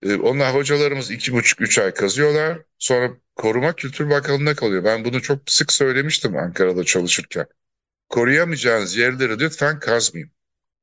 Ee, 0.04 0.16
onlar 0.16 0.54
hocalarımız 0.56 1.12
iki 1.12 1.34
buçuk 1.34 1.62
üç 1.62 1.80
ay 1.80 1.94
kazıyorlar. 1.94 2.60
Sonra 2.78 3.12
Koruma 3.36 3.76
Kültür 3.76 4.10
Bakanlığı'na 4.10 4.56
kalıyor. 4.56 4.84
Ben 4.84 5.06
bunu 5.06 5.22
çok 5.22 5.40
sık 5.52 5.74
söylemiştim 5.74 6.38
Ankara'da 6.38 6.84
çalışırken. 6.84 7.46
Koruyamayacağınız 8.10 8.96
yerleri 8.98 9.40
lütfen 9.40 9.80
kazmayın. 9.80 10.32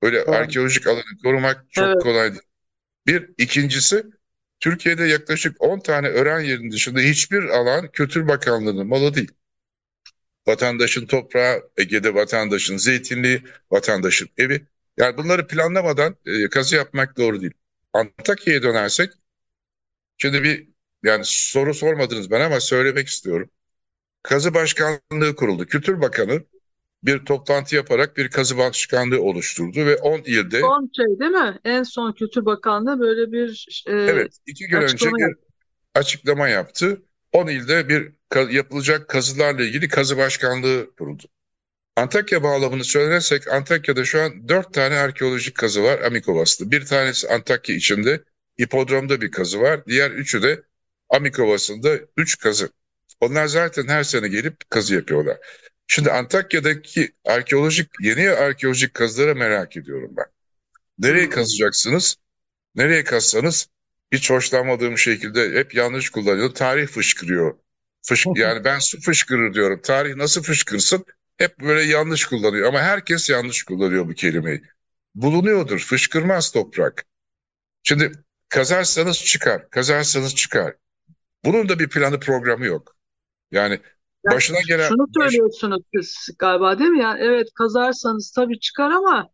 Böyle 0.03 0.27
Doğru. 0.27 0.35
arkeolojik 0.37 0.87
alanı 0.87 1.05
korumak 1.25 1.67
çok 1.71 1.85
Evet. 1.85 2.03
kolay 2.03 2.31
değil. 2.31 2.43
Bir, 3.07 3.31
ikincisi 3.39 4.07
Türkiye'de 4.61 5.05
yaklaşık 5.05 5.63
10 5.63 5.81
tane 5.81 6.09
öğren 6.09 6.41
yerinin 6.41 6.71
dışında 6.71 7.01
hiçbir 7.01 7.45
alan 7.45 7.93
Kültür 7.93 8.29
Bakanlığı'nın 8.29 8.87
malı 8.87 9.15
değil. 9.15 9.33
Vatandaşın 10.47 11.07
toprağı, 11.07 11.71
Ege'de 11.77 12.15
vatandaşın 12.15 12.77
zeytinliği, 12.77 13.43
vatandaşın 13.71 14.29
evi. 14.39 14.67
Yani 14.97 15.17
bunları 15.19 15.47
planlamadan 15.47 16.17
e, 16.27 16.49
kazı 16.49 16.77
yapmak 16.77 17.19
doğru 17.19 17.41
değil. 17.41 17.55
Antakya'ya 17.93 18.63
dönersek, 18.63 19.11
şimdi 20.19 20.43
bir 20.43 20.69
yani 21.03 21.23
soru 21.25 21.75
sormadınız 21.75 22.31
bana 22.31 22.45
ama 22.45 22.61
söylemek 22.61 23.09
istiyorum. 23.09 23.51
Kazı 24.23 24.55
Başkanlığı 24.55 25.37
kuruldu. 25.37 25.67
Kültür 25.67 26.01
Bakanı 26.01 26.45
bir 27.03 27.25
toplantı 27.25 27.77
yaparak 27.77 28.17
bir 28.17 28.29
kazı 28.29 28.59
başkanlığı 28.59 29.23
oluşturdu 29.23 29.87
ve 29.87 29.97
10 29.97 30.19
ilde 30.19 30.61
Son 30.61 30.91
şey 30.97 31.21
değil 31.21 31.31
mi? 31.31 31.59
En 31.65 31.83
son 31.83 32.13
Kültür 32.13 32.45
Bakanlığı 32.45 33.01
böyle 33.01 33.33
bir 33.33 33.83
e, 33.89 33.93
Evet, 33.93 34.39
iki 34.47 34.67
gün 34.67 34.77
önce 34.81 35.07
bir 35.07 35.37
açıklama 35.95 36.49
yaptı. 36.49 37.03
10 37.33 37.47
ilde 37.47 37.89
bir 37.89 38.13
yapılacak 38.51 39.09
kazılarla 39.09 39.65
ilgili 39.65 39.89
kazı 39.89 40.17
başkanlığı 40.17 40.91
kuruldu. 40.99 41.23
Antakya 41.97 42.43
bağlamını 42.43 42.85
söylersek 42.85 43.49
Antakya'da 43.49 44.05
şu 44.05 44.23
an 44.23 44.49
4 44.49 44.75
tane 44.75 44.99
arkeolojik 44.99 45.55
kazı 45.55 45.83
var 45.83 45.99
Amikovas'ta. 45.99 46.71
Bir 46.71 46.85
tanesi 46.87 47.29
Antakya 47.29 47.77
içinde 47.77 48.25
hipodromda 48.61 49.21
bir 49.21 49.31
kazı 49.31 49.61
var. 49.61 49.87
Diğer 49.87 50.11
üçü 50.11 50.43
de 50.43 50.63
Amikovas'ında 51.09 51.99
3 52.17 52.39
kazı. 52.39 52.71
Onlar 53.21 53.47
zaten 53.47 53.89
her 53.89 54.05
sene 54.05 54.29
gelip 54.29 54.71
kazı 54.71 54.95
yapıyorlar. 54.95 55.39
Şimdi 55.87 56.11
Antakya'daki 56.11 57.13
arkeolojik 57.25 57.89
yeni 58.01 58.31
arkeolojik 58.31 58.95
kazılara 58.95 59.35
merak 59.35 59.77
ediyorum 59.77 60.15
ben. 60.17 60.27
Nereye 60.99 61.29
kazacaksınız? 61.29 62.17
Nereye 62.75 63.05
kazsanız 63.05 63.69
hiç 64.13 64.31
hoşlanmadığım 64.31 64.99
şekilde 64.99 65.51
hep 65.59 65.75
yanlış 65.75 66.11
kullanıyor. 66.11 66.55
Tarih 66.55 66.87
fışkırıyor. 66.87 67.59
Fış, 68.03 68.27
yani 68.37 68.65
ben 68.65 68.79
su 68.79 69.01
fışkırır 69.01 69.55
diyorum. 69.55 69.81
Tarih 69.83 70.15
nasıl 70.15 70.43
fışkırsın? 70.43 71.05
Hep 71.39 71.61
böyle 71.61 71.83
yanlış 71.83 72.27
kullanıyor. 72.27 72.69
Ama 72.69 72.81
herkes 72.81 73.31
yanlış 73.31 73.63
kullanıyor 73.63 74.09
bu 74.09 74.15
kelimeyi. 74.15 74.63
Bulunuyordur. 75.15 75.79
Fışkırmaz 75.79 76.53
toprak. 76.53 77.05
Şimdi 77.83 78.13
kazarsanız 78.49 79.25
çıkar. 79.25 79.71
Kazarsanız 79.71 80.35
çıkar. 80.35 80.75
Bunun 81.45 81.69
da 81.69 81.79
bir 81.79 81.89
planı 81.91 82.21
programı 82.21 82.67
yok. 82.67 82.97
Yani 83.53 83.81
Yani 84.25 84.37
başına 84.37 84.61
gelen 84.69 84.89
Şunu 84.89 85.07
söylüyorsunuz 85.17 85.83
siz 86.03 86.37
galiba 86.39 86.79
değil 86.79 86.91
mi? 86.91 87.01
Yani 87.01 87.21
evet 87.23 87.49
kazarsanız 87.55 88.33
tabii 88.33 88.61
çıkar 88.61 88.91
ama 88.91 89.29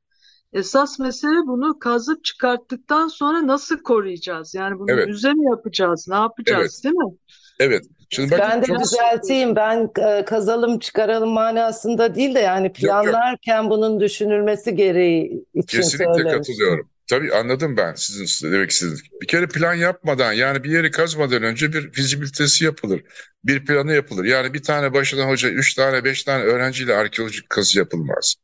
esas 0.52 0.98
mesele 0.98 1.46
bunu 1.46 1.78
kazıp 1.78 2.24
çıkarttıktan 2.24 3.08
sonra 3.08 3.46
nasıl 3.46 3.82
koruyacağız? 3.82 4.54
Yani 4.54 4.78
bunu 4.78 4.90
Evet. 4.92 5.08
müze 5.08 5.32
mi 5.34 5.50
yapacağız? 5.50 6.06
Ne 6.08 6.14
yapacağız 6.16 6.80
değil 6.84 6.94
mi? 6.94 7.18
Evet. 7.60 7.84
Şimdi 8.10 8.30
bakın 8.30 8.44
Ben 8.50 8.62
de 8.62 8.66
çok 8.66 8.80
düzelteyim. 8.80 9.56
Ben 9.56 9.90
e, 9.98 10.24
kazalım 10.24 10.78
çıkaralım 10.78 11.30
manasında 11.30 12.14
değil 12.14 12.34
de 12.34 12.40
yani 12.40 12.72
planlarken 12.72 13.70
bunun 13.70 14.00
düşünülmesi 14.00 14.76
gereği 14.76 15.44
için 15.54 15.78
Kesinlikle 15.78 16.04
söylemiştim. 16.14 16.38
katılıyorum. 16.38 16.90
Tabii 17.10 17.34
anladım 17.34 17.76
ben 17.76 17.94
sizin 17.94 18.52
demek 18.52 18.70
istediğiniz. 18.70 19.02
Bir 19.22 19.26
kere 19.26 19.48
plan 19.48 19.74
yapmadan 19.74 20.32
yani 20.32 20.64
bir 20.64 20.70
yeri 20.70 20.90
kazmadan 20.90 21.42
önce 21.42 21.72
bir 21.72 21.92
fizibilitesi 21.92 22.64
yapılır. 22.64 23.02
Bir 23.44 23.64
planı 23.64 23.92
yapılır. 23.92 24.24
Yani 24.24 24.54
bir 24.54 24.62
tane 24.62 24.92
başına 24.94 25.28
hoca, 25.28 25.48
üç 25.48 25.74
tane, 25.74 26.04
beş 26.04 26.24
tane 26.24 26.44
öğrenciyle 26.44 26.94
arkeolojik 26.94 27.50
kazı 27.50 27.78
yapılmaz. 27.78 28.34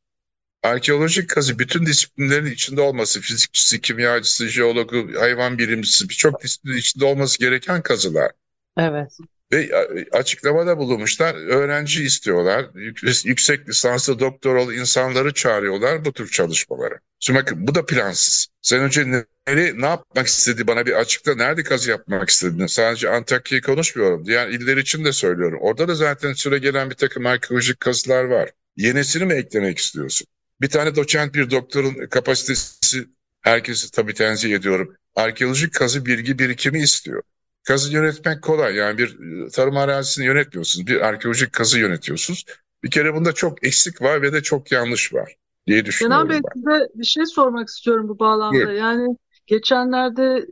Arkeolojik 0.62 1.30
kazı 1.30 1.58
bütün 1.58 1.86
disiplinlerin 1.86 2.50
içinde 2.50 2.80
olması, 2.80 3.20
fizikçisi, 3.20 3.80
kimyacısı, 3.80 4.48
jeologu, 4.48 5.20
hayvan 5.20 5.58
bilimcisi 5.58 6.08
birçok 6.08 6.42
disiplinin 6.42 6.76
içinde 6.76 7.04
olması 7.04 7.38
gereken 7.38 7.82
kazılar. 7.82 8.30
Evet. 8.76 9.18
Ve 9.52 9.70
a- 9.76 10.18
açıklamada 10.18 10.78
bulunmuşlar. 10.78 11.34
Öğrenci 11.34 12.04
istiyorlar. 12.04 12.66
Yük- 12.74 13.24
Yüksek 13.26 13.68
lisanslı 13.68 14.18
doktoralı 14.18 14.74
insanları 14.74 15.34
çağırıyorlar 15.34 16.04
bu 16.04 16.12
tür 16.12 16.28
çalışmalara. 16.30 16.98
Şimdi 17.20 17.38
bakın 17.38 17.66
bu 17.66 17.74
da 17.74 17.86
plansız. 17.86 18.46
Sen 18.62 18.80
önce 18.80 19.10
ne, 19.10 19.24
nereye- 19.48 19.80
ne 19.80 19.86
yapmak 19.86 20.26
istedi 20.26 20.66
bana 20.66 20.86
bir 20.86 20.92
açıkla. 20.92 21.34
Nerede 21.34 21.62
kazı 21.62 21.90
yapmak 21.90 22.28
istediğini. 22.30 22.68
Sadece 22.68 23.08
Antakya'yı 23.10 23.62
konuşmuyorum. 23.62 24.26
Diğer 24.26 24.48
iller 24.48 24.76
için 24.76 25.04
de 25.04 25.12
söylüyorum. 25.12 25.58
Orada 25.62 25.88
da 25.88 25.94
zaten 25.94 26.32
süre 26.32 26.58
gelen 26.58 26.90
bir 26.90 26.94
takım 26.94 27.26
arkeolojik 27.26 27.80
kazılar 27.80 28.24
var. 28.24 28.50
Yenisini 28.76 29.24
mi 29.24 29.34
eklemek 29.34 29.78
istiyorsun? 29.78 30.26
Bir 30.60 30.68
tane 30.68 30.96
doçent 30.96 31.34
bir 31.34 31.50
doktorun 31.50 32.06
kapasitesi 32.10 33.04
herkesi 33.40 33.90
tabii 33.90 34.14
tenzih 34.14 34.54
ediyorum. 34.54 34.96
Arkeolojik 35.14 35.74
kazı 35.74 36.06
bilgi 36.06 36.38
birikimi 36.38 36.80
istiyor. 36.80 37.22
Kazı 37.66 37.92
yönetmek 37.92 38.42
kolay. 38.42 38.74
Yani 38.74 38.98
bir 38.98 39.18
e, 39.46 39.48
tarım 39.48 39.76
arazisini 39.76 40.26
yönetmiyorsunuz. 40.26 40.86
Bir 40.86 41.00
arkeolojik 41.00 41.52
kazı 41.52 41.78
yönetiyorsunuz. 41.78 42.44
Bir 42.82 42.90
kere 42.90 43.14
bunda 43.14 43.32
çok 43.32 43.64
eksik 43.66 44.02
var 44.02 44.22
ve 44.22 44.32
de 44.32 44.42
çok 44.42 44.72
yanlış 44.72 45.14
var 45.14 45.36
diye 45.66 45.76
Kenan 45.76 45.86
düşünüyorum 45.86 46.28
Bey 46.28 46.40
ben. 46.44 46.60
size 46.60 46.88
bir 46.94 47.04
şey 47.04 47.26
sormak 47.26 47.68
istiyorum 47.68 48.08
bu 48.08 48.18
bağlamda. 48.18 48.54
Buyurun. 48.54 48.72
Yani 48.72 49.16
geçenlerde 49.46 50.46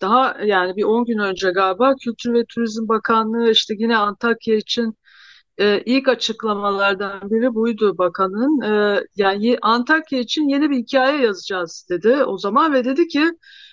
daha 0.00 0.36
yani 0.44 0.76
bir 0.76 0.84
10 0.84 1.04
gün 1.04 1.18
önce 1.18 1.50
galiba 1.50 1.94
Kültür 2.04 2.34
ve 2.34 2.44
Turizm 2.44 2.88
Bakanlığı 2.88 3.50
işte 3.50 3.74
yine 3.78 3.96
Antakya 3.96 4.56
için 4.56 4.96
e, 5.58 5.82
ilk 5.84 6.08
açıklamalardan 6.08 7.30
biri 7.30 7.54
buydu 7.54 7.98
bakanın. 7.98 8.60
E, 8.60 9.00
yani 9.16 9.58
Antakya 9.62 10.18
için 10.18 10.48
yeni 10.48 10.70
bir 10.70 10.76
hikaye 10.76 11.22
yazacağız 11.22 11.86
dedi 11.90 12.24
o 12.24 12.38
zaman 12.38 12.72
ve 12.72 12.84
dedi 12.84 13.08
ki 13.08 13.30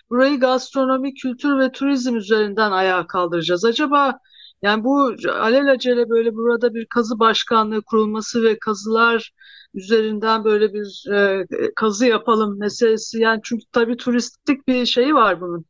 burayı 0.09 0.39
gastronomi, 0.39 1.13
kültür 1.13 1.59
ve 1.59 1.71
turizm 1.71 2.15
üzerinden 2.15 2.71
ayağa 2.71 3.07
kaldıracağız. 3.07 3.65
Acaba 3.65 4.19
yani 4.61 4.83
bu 4.83 5.13
alelacele 5.33 6.09
böyle 6.09 6.33
burada 6.35 6.73
bir 6.73 6.85
kazı 6.85 7.19
başkanlığı 7.19 7.81
kurulması 7.81 8.43
ve 8.43 8.59
kazılar 8.59 9.31
üzerinden 9.73 10.43
böyle 10.43 10.73
bir 10.73 11.11
e, 11.13 11.45
kazı 11.75 12.05
yapalım 12.05 12.59
meselesi 12.59 13.19
yani 13.21 13.39
çünkü 13.43 13.65
tabii 13.71 13.97
turistik 13.97 14.67
bir 14.67 14.85
şey 14.85 15.15
var 15.15 15.41
bunun. 15.41 15.65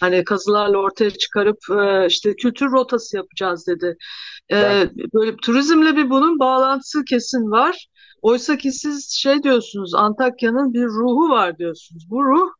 Hani 0.00 0.24
kazılarla 0.24 0.78
ortaya 0.78 1.10
çıkarıp 1.10 1.58
e, 1.70 2.06
işte 2.06 2.36
kültür 2.36 2.72
rotası 2.72 3.16
yapacağız 3.16 3.66
dedi. 3.66 3.96
E, 4.50 4.54
Ben- 4.62 4.90
böyle 5.14 5.36
turizmle 5.36 5.96
bir 5.96 6.10
bunun 6.10 6.38
bağlantısı 6.38 7.04
kesin 7.04 7.50
var. 7.50 7.86
Oysa 8.22 8.56
ki 8.58 8.72
siz 8.72 9.10
şey 9.10 9.42
diyorsunuz 9.42 9.94
Antakya'nın 9.94 10.72
bir 10.74 10.84
ruhu 10.86 11.28
var 11.30 11.58
diyorsunuz. 11.58 12.06
Bu 12.10 12.24
ruh 12.24 12.50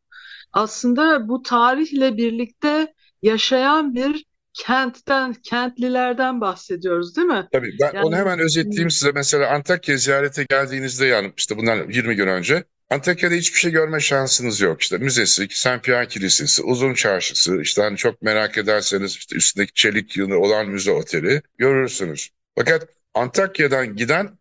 aslında 0.52 1.28
bu 1.28 1.42
tarihle 1.42 2.16
birlikte 2.16 2.94
yaşayan 3.22 3.94
bir 3.94 4.24
kentten, 4.54 5.34
kentlilerden 5.34 6.40
bahsediyoruz 6.40 7.16
değil 7.16 7.28
mi? 7.28 7.48
Tabii 7.52 7.76
ben 7.80 7.90
Yani- 7.94 8.06
onu 8.06 8.16
hemen 8.16 8.38
özetleyeyim 8.38 8.90
size. 8.90 9.12
Mesela 9.14 9.50
Antakya 9.50 9.96
ziyarete 9.96 10.44
geldiğinizde 10.50 11.06
yani 11.06 11.32
işte 11.36 11.56
bundan 11.56 11.90
20 11.90 12.16
gün 12.16 12.26
önce 12.26 12.64
Antakya'da 12.90 13.34
hiçbir 13.34 13.58
şey 13.58 13.70
görme 13.70 14.00
şansınız 14.00 14.60
yok. 14.60 14.82
İşte 14.82 14.98
müzesi, 14.98 15.46
Saint 15.50 15.84
Pierre 15.84 16.08
Kilisesi, 16.08 16.62
Uzun 16.62 16.94
Çarşısı, 16.94 17.60
işte 17.62 17.82
hani 17.82 17.96
çok 17.96 18.22
merak 18.22 18.58
ederseniz 18.58 19.16
işte 19.16 19.36
üstündeki 19.36 19.72
çelik 19.74 20.16
yığını 20.16 20.36
olan 20.38 20.68
müze 20.68 20.90
oteli 20.90 21.42
görürsünüz. 21.58 22.30
Fakat 22.58 22.86
Antakya'dan 23.14 23.96
giden 23.96 24.38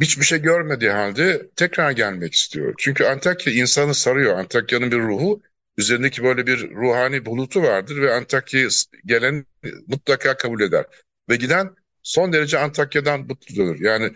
hiçbir 0.00 0.24
şey 0.24 0.42
görmediği 0.42 0.90
halde 0.90 1.50
tekrar 1.56 1.90
gelmek 1.90 2.34
istiyor. 2.34 2.74
Çünkü 2.78 3.04
Antakya 3.04 3.52
insanı 3.52 3.94
sarıyor. 3.94 4.38
Antakya'nın 4.38 4.90
bir 4.90 4.98
ruhu, 4.98 5.42
üzerindeki 5.76 6.24
böyle 6.24 6.46
bir 6.46 6.70
ruhani 6.70 7.26
bulutu 7.26 7.62
vardır 7.62 8.00
ve 8.02 8.14
Antakya'ya 8.14 8.68
gelen 9.06 9.46
mutlaka 9.86 10.36
kabul 10.36 10.60
eder. 10.60 10.84
Ve 11.28 11.36
giden 11.36 11.70
son 12.02 12.32
derece 12.32 12.58
Antakya'dan 12.58 13.20
mutlu 13.20 13.56
dönür. 13.56 13.80
Yani 13.80 14.12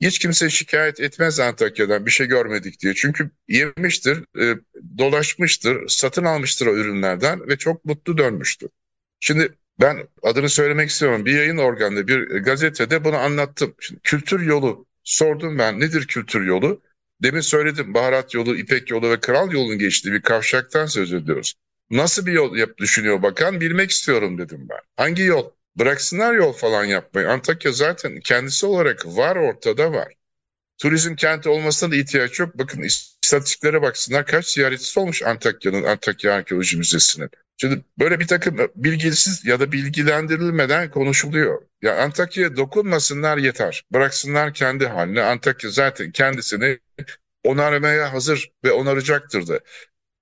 hiç 0.00 0.18
kimse 0.18 0.50
şikayet 0.50 1.00
etmez 1.00 1.40
Antakya'dan 1.40 2.06
bir 2.06 2.10
şey 2.10 2.26
görmedik 2.26 2.80
diye. 2.80 2.94
Çünkü 2.94 3.30
yemiştir, 3.48 4.24
e, 4.40 4.54
dolaşmıştır, 4.98 5.88
satın 5.88 6.24
almıştır 6.24 6.66
o 6.66 6.76
ürünlerden 6.76 7.48
ve 7.48 7.56
çok 7.56 7.84
mutlu 7.84 8.18
dönmüştür. 8.18 8.70
Şimdi 9.20 9.48
ben 9.80 10.08
adını 10.22 10.48
söylemek 10.48 10.90
istiyorum. 10.90 11.24
Bir 11.24 11.34
yayın 11.34 11.56
organında, 11.56 12.08
bir 12.08 12.20
gazetede 12.40 13.04
bunu 13.04 13.16
anlattım. 13.16 13.74
Şimdi 13.80 14.00
kültür 14.02 14.40
yolu 14.40 14.86
sordum 15.10 15.58
ben. 15.58 15.80
Nedir 15.80 16.06
kültür 16.06 16.46
yolu? 16.46 16.82
Demin 17.22 17.40
söyledim. 17.40 17.94
Baharat 17.94 18.34
yolu, 18.34 18.56
İpek 18.56 18.90
yolu 18.90 19.10
ve 19.10 19.20
Kral 19.20 19.52
yolunun 19.52 19.78
geçtiği 19.78 20.12
bir 20.12 20.22
kavşaktan 20.22 20.86
söz 20.86 21.12
ediyoruz. 21.12 21.54
Nasıl 21.90 22.26
bir 22.26 22.32
yol 22.32 22.56
yap 22.56 22.78
düşünüyor 22.78 23.22
bakan 23.22 23.60
bilmek 23.60 23.90
istiyorum 23.90 24.38
dedim 24.38 24.66
ben. 24.70 24.80
Hangi 24.96 25.22
yol? 25.22 25.50
Bıraksınlar 25.76 26.34
yol 26.34 26.52
falan 26.52 26.84
yapmayı. 26.84 27.30
Antakya 27.30 27.72
zaten 27.72 28.20
kendisi 28.20 28.66
olarak 28.66 29.06
var 29.06 29.36
ortada 29.36 29.92
var. 29.92 30.14
Turizm 30.78 31.14
kenti 31.14 31.48
olmasına 31.48 31.90
da 31.90 31.96
ihtiyaç 31.96 32.40
yok. 32.40 32.58
Bakın 32.58 32.82
istatistiklere 33.30 33.82
baksınlar 33.82 34.26
kaç 34.26 34.46
ziyaretçisi 34.46 35.00
olmuş 35.00 35.22
Antakya'nın, 35.22 35.82
Antakya 35.82 36.34
Arkeoloji 36.34 36.76
Müzesi'nin. 36.76 37.30
Şimdi 37.56 37.84
böyle 37.98 38.20
bir 38.20 38.26
takım 38.26 38.56
bilgisiz 38.76 39.44
ya 39.44 39.60
da 39.60 39.72
bilgilendirilmeden 39.72 40.90
konuşuluyor. 40.90 41.62
Ya 41.82 42.02
Antakya'ya 42.02 42.56
dokunmasınlar 42.56 43.38
yeter. 43.38 43.84
Bıraksınlar 43.92 44.54
kendi 44.54 44.86
haline. 44.86 45.22
Antakya 45.22 45.70
zaten 45.70 46.10
kendisini 46.12 46.78
onarmaya 47.44 48.12
hazır 48.12 48.52
ve 48.64 48.72
onaracaktır 48.72 49.46
da. 49.46 49.60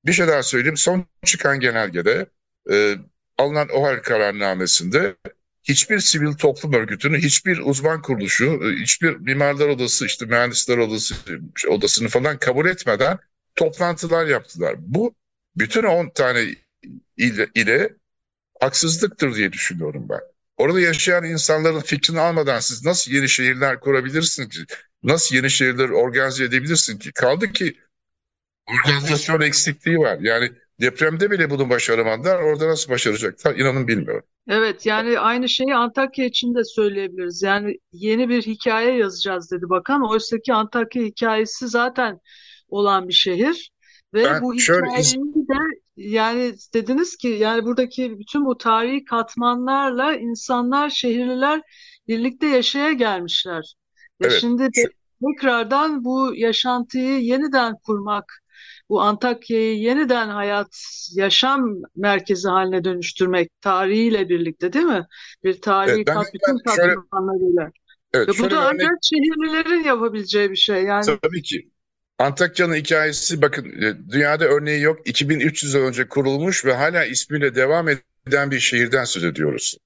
Bir 0.07 0.13
şey 0.13 0.29
daha 0.29 0.43
söyleyeyim. 0.43 0.77
Son 0.77 1.07
çıkan 1.25 1.61
genelgede 1.61 2.27
e, 2.71 2.95
alınan 3.39 3.69
OHAL 3.69 4.03
kararnamesinde 4.03 5.17
hiçbir 5.69 6.01
sivil 6.01 6.33
toplum 6.33 6.73
örgütünü, 6.73 7.19
hiçbir 7.19 7.59
uzman 7.59 8.03
kuruluşu, 8.03 8.45
e, 8.45 8.83
hiçbir 8.83 9.17
mimarlar 9.17 9.69
odası, 9.69 10.07
işte 10.07 10.27
mühendisler 10.27 10.79
odası 10.79 11.15
odasını 11.69 12.09
falan 12.09 12.39
kabul 12.39 12.67
etmeden 12.67 13.19
toplantılar 13.57 14.27
yaptılar. 14.27 14.75
Bu 14.79 15.15
bütün 15.57 15.83
10 15.83 16.11
tane 16.11 16.55
ile, 17.17 17.49
ile 17.55 17.97
haksızlıktır 18.61 19.35
diye 19.35 19.53
düşünüyorum 19.53 20.07
ben. 20.09 20.21
Orada 20.57 20.81
yaşayan 20.81 21.25
insanların 21.25 21.81
fikrini 21.81 22.21
almadan 22.21 22.61
siz 22.61 22.85
nasıl 22.85 23.13
yeni 23.13 23.29
şehirler 23.29 23.81
kurabilirsiniz 23.81 24.49
ki? 24.49 24.59
Nasıl 25.03 25.37
yeni 25.37 25.51
şehirleri 25.51 25.93
organize 25.93 26.45
edebilirsin 26.45 26.99
ki? 26.99 27.13
Kaldı 27.13 27.53
ki 27.53 27.77
organizasyon 28.67 29.41
eksikliği 29.41 29.99
var. 29.99 30.19
Yani 30.21 30.53
depremde 30.81 31.31
bile 31.31 31.51
bunu 31.51 31.71
başaramadılar. 31.71 32.41
Orada 32.41 32.69
nasıl 32.69 32.93
başaracaklar 32.93 33.55
inanın 33.57 33.89
bilmiyorum. 33.89 34.25
Evet 34.49 34.87
yani 34.87 35.19
aynı 35.19 35.49
şeyi 35.49 35.75
Antakya 35.75 36.25
için 36.25 36.55
de 36.55 36.65
söyleyebiliriz. 36.65 37.43
Yani 37.43 37.79
yeni 37.93 38.29
bir 38.29 38.43
hikaye 38.43 38.99
yazacağız 38.99 39.51
dedi 39.51 39.69
bakan. 39.69 40.11
Oysa 40.11 40.39
ki 40.39 40.55
Antakya 40.55 41.03
hikayesi 41.03 41.69
zaten 41.69 42.21
olan 42.69 43.09
bir 43.09 43.13
şehir. 43.13 43.71
Ve 44.15 44.25
Ben 44.25 44.43
bu 44.43 44.59
şöyle 44.59 44.87
hikayeyi 44.87 45.35
de 45.49 45.81
yani 45.97 46.55
dediniz 46.75 47.17
ki 47.17 47.29
yani 47.29 47.65
buradaki 47.65 48.19
bütün 48.19 48.45
bu 48.45 48.59
tarihi 48.59 49.05
katmanlarla 49.05 50.15
insanlar, 50.15 50.91
şehirliler 50.91 51.61
birlikte 52.09 52.47
yaşaya 52.47 52.93
gelmişler. 52.93 53.75
Ve 54.21 54.27
Evet, 54.27 54.41
şimdi 54.41 54.63
de 54.63 54.83
tekrardan 55.25 56.05
bu 56.05 56.33
yaşantıyı 56.35 57.21
yeniden 57.21 57.75
kurmak, 57.87 58.43
bu 58.89 59.01
Antakya'yı 59.01 59.79
yeniden 59.79 60.29
hayat, 60.29 60.69
yaşam 61.13 61.77
merkezi 61.97 62.49
haline 62.49 62.85
dönüştürmek 62.85 63.61
tarihiyle 63.61 64.29
birlikte 64.29 64.73
değil 64.73 64.85
mi? 64.85 65.07
Bir 65.45 65.61
tarihi 65.61 65.95
Evet, 65.97 66.07
kat, 66.07 66.27
bütün 66.35 66.59
katmanlarıyla. 66.59 67.71
Evet, 68.15 68.29
Ve 68.29 68.33
bu 68.39 68.45
da 68.45 68.51
bir 68.51 68.57
örnek 68.57 68.73
ancak 68.75 68.99
şehirlilerin 69.03 69.85
yapabileceği 69.85 70.51
bir 70.51 70.57
şey. 70.57 70.83
Yani 70.83 71.05
Tabii 71.23 71.43
ki. 71.43 71.71
Antakya'nın 72.19 72.75
hikayesi 72.75 73.43
bakın 73.43 73.83
e, 73.83 74.11
dünyada 74.13 74.45
örneği 74.45 74.83
yok. 74.83 75.01
2300 75.05 75.75
yıl 75.75 75.83
önce 75.83 76.09
kurulmuş 76.09 76.65
ve 76.65 76.75
hala 76.75 77.05
ismiyle 77.05 77.55
devam 77.55 77.89
eden 77.89 78.51
bir 78.51 78.61
şehirden 78.61 79.05
söz 79.05 79.25
ediyoruz. 79.25 79.79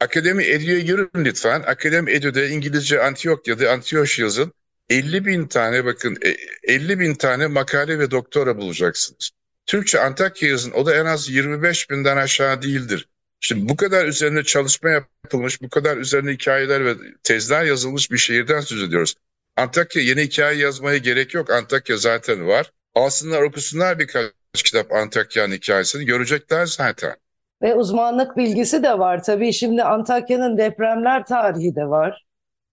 Akademi 0.00 0.44
Edu'ya 0.44 0.78
girin 0.78 1.10
lütfen. 1.16 1.60
Akademi 1.66 2.10
Edu'da 2.10 2.46
İngilizce 2.46 3.02
Antiokya'da 3.02 3.72
Antioch 3.72 4.18
yazın. 4.18 4.52
50 4.90 5.26
bin 5.26 5.46
tane 5.46 5.84
bakın 5.84 6.16
e, 6.24 6.36
50 6.74 7.00
bin 7.00 7.14
tane 7.14 7.46
makale 7.46 7.98
ve 7.98 8.10
doktora 8.10 8.56
bulacaksınız. 8.58 9.30
Türkçe 9.66 10.00
Antakya 10.00 10.48
yazın 10.48 10.70
o 10.70 10.86
da 10.86 10.94
en 10.94 11.04
az 11.04 11.28
25 11.28 11.90
binden 11.90 12.16
aşağı 12.16 12.62
değildir. 12.62 13.08
Şimdi 13.40 13.68
bu 13.68 13.76
kadar 13.76 14.06
üzerine 14.06 14.44
çalışma 14.44 14.90
yapılmış, 14.90 15.62
bu 15.62 15.68
kadar 15.68 15.96
üzerine 15.96 16.32
hikayeler 16.32 16.84
ve 16.84 16.94
tezler 17.22 17.64
yazılmış 17.64 18.10
bir 18.10 18.18
şehirden 18.18 18.60
söz 18.60 18.82
ediyoruz. 18.82 19.14
Antakya 19.56 20.02
yeni 20.02 20.22
hikaye 20.22 20.58
yazmaya 20.58 20.98
gerek 20.98 21.34
yok. 21.34 21.50
Antakya 21.50 21.96
zaten 21.96 22.46
var. 22.46 22.72
Alsınlar 22.94 23.42
okusunlar 23.42 23.98
birkaç 23.98 24.32
kitap 24.64 24.92
Antakya'nın 24.92 25.52
hikayesini 25.52 26.04
görecekler 26.04 26.66
zaten. 26.66 27.14
Ve 27.62 27.74
uzmanlık 27.74 28.36
bilgisi 28.36 28.82
de 28.82 28.98
var. 28.98 29.22
Tabii 29.22 29.52
şimdi 29.52 29.82
Antakya'nın 29.82 30.58
depremler 30.58 31.26
tarihi 31.26 31.76
de 31.76 31.84
var. 31.84 32.27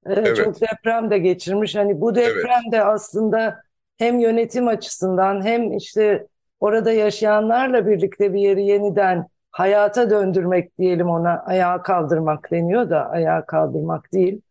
Evet. 0.05 0.37
Çok 0.37 0.61
deprem 0.61 1.11
de 1.11 1.17
geçirmiş. 1.17 1.75
Hani 1.75 2.01
bu 2.01 2.15
deprem 2.15 2.71
de 2.71 2.83
aslında 2.83 3.61
hem 3.97 4.19
yönetim 4.19 4.67
açısından 4.67 5.45
hem 5.45 5.73
işte 5.73 6.27
orada 6.59 6.91
yaşayanlarla 6.91 7.87
birlikte 7.87 8.33
bir 8.33 8.39
yeri 8.39 8.65
yeniden 8.65 9.27
hayata 9.51 10.09
döndürmek 10.09 10.77
diyelim 10.77 11.09
ona 11.09 11.43
ayağa 11.45 11.81
kaldırmak 11.81 12.51
deniyor 12.51 12.89
da 12.89 13.09
ayağa 13.09 13.45
kaldırmak 13.45 14.13
değil. 14.13 14.41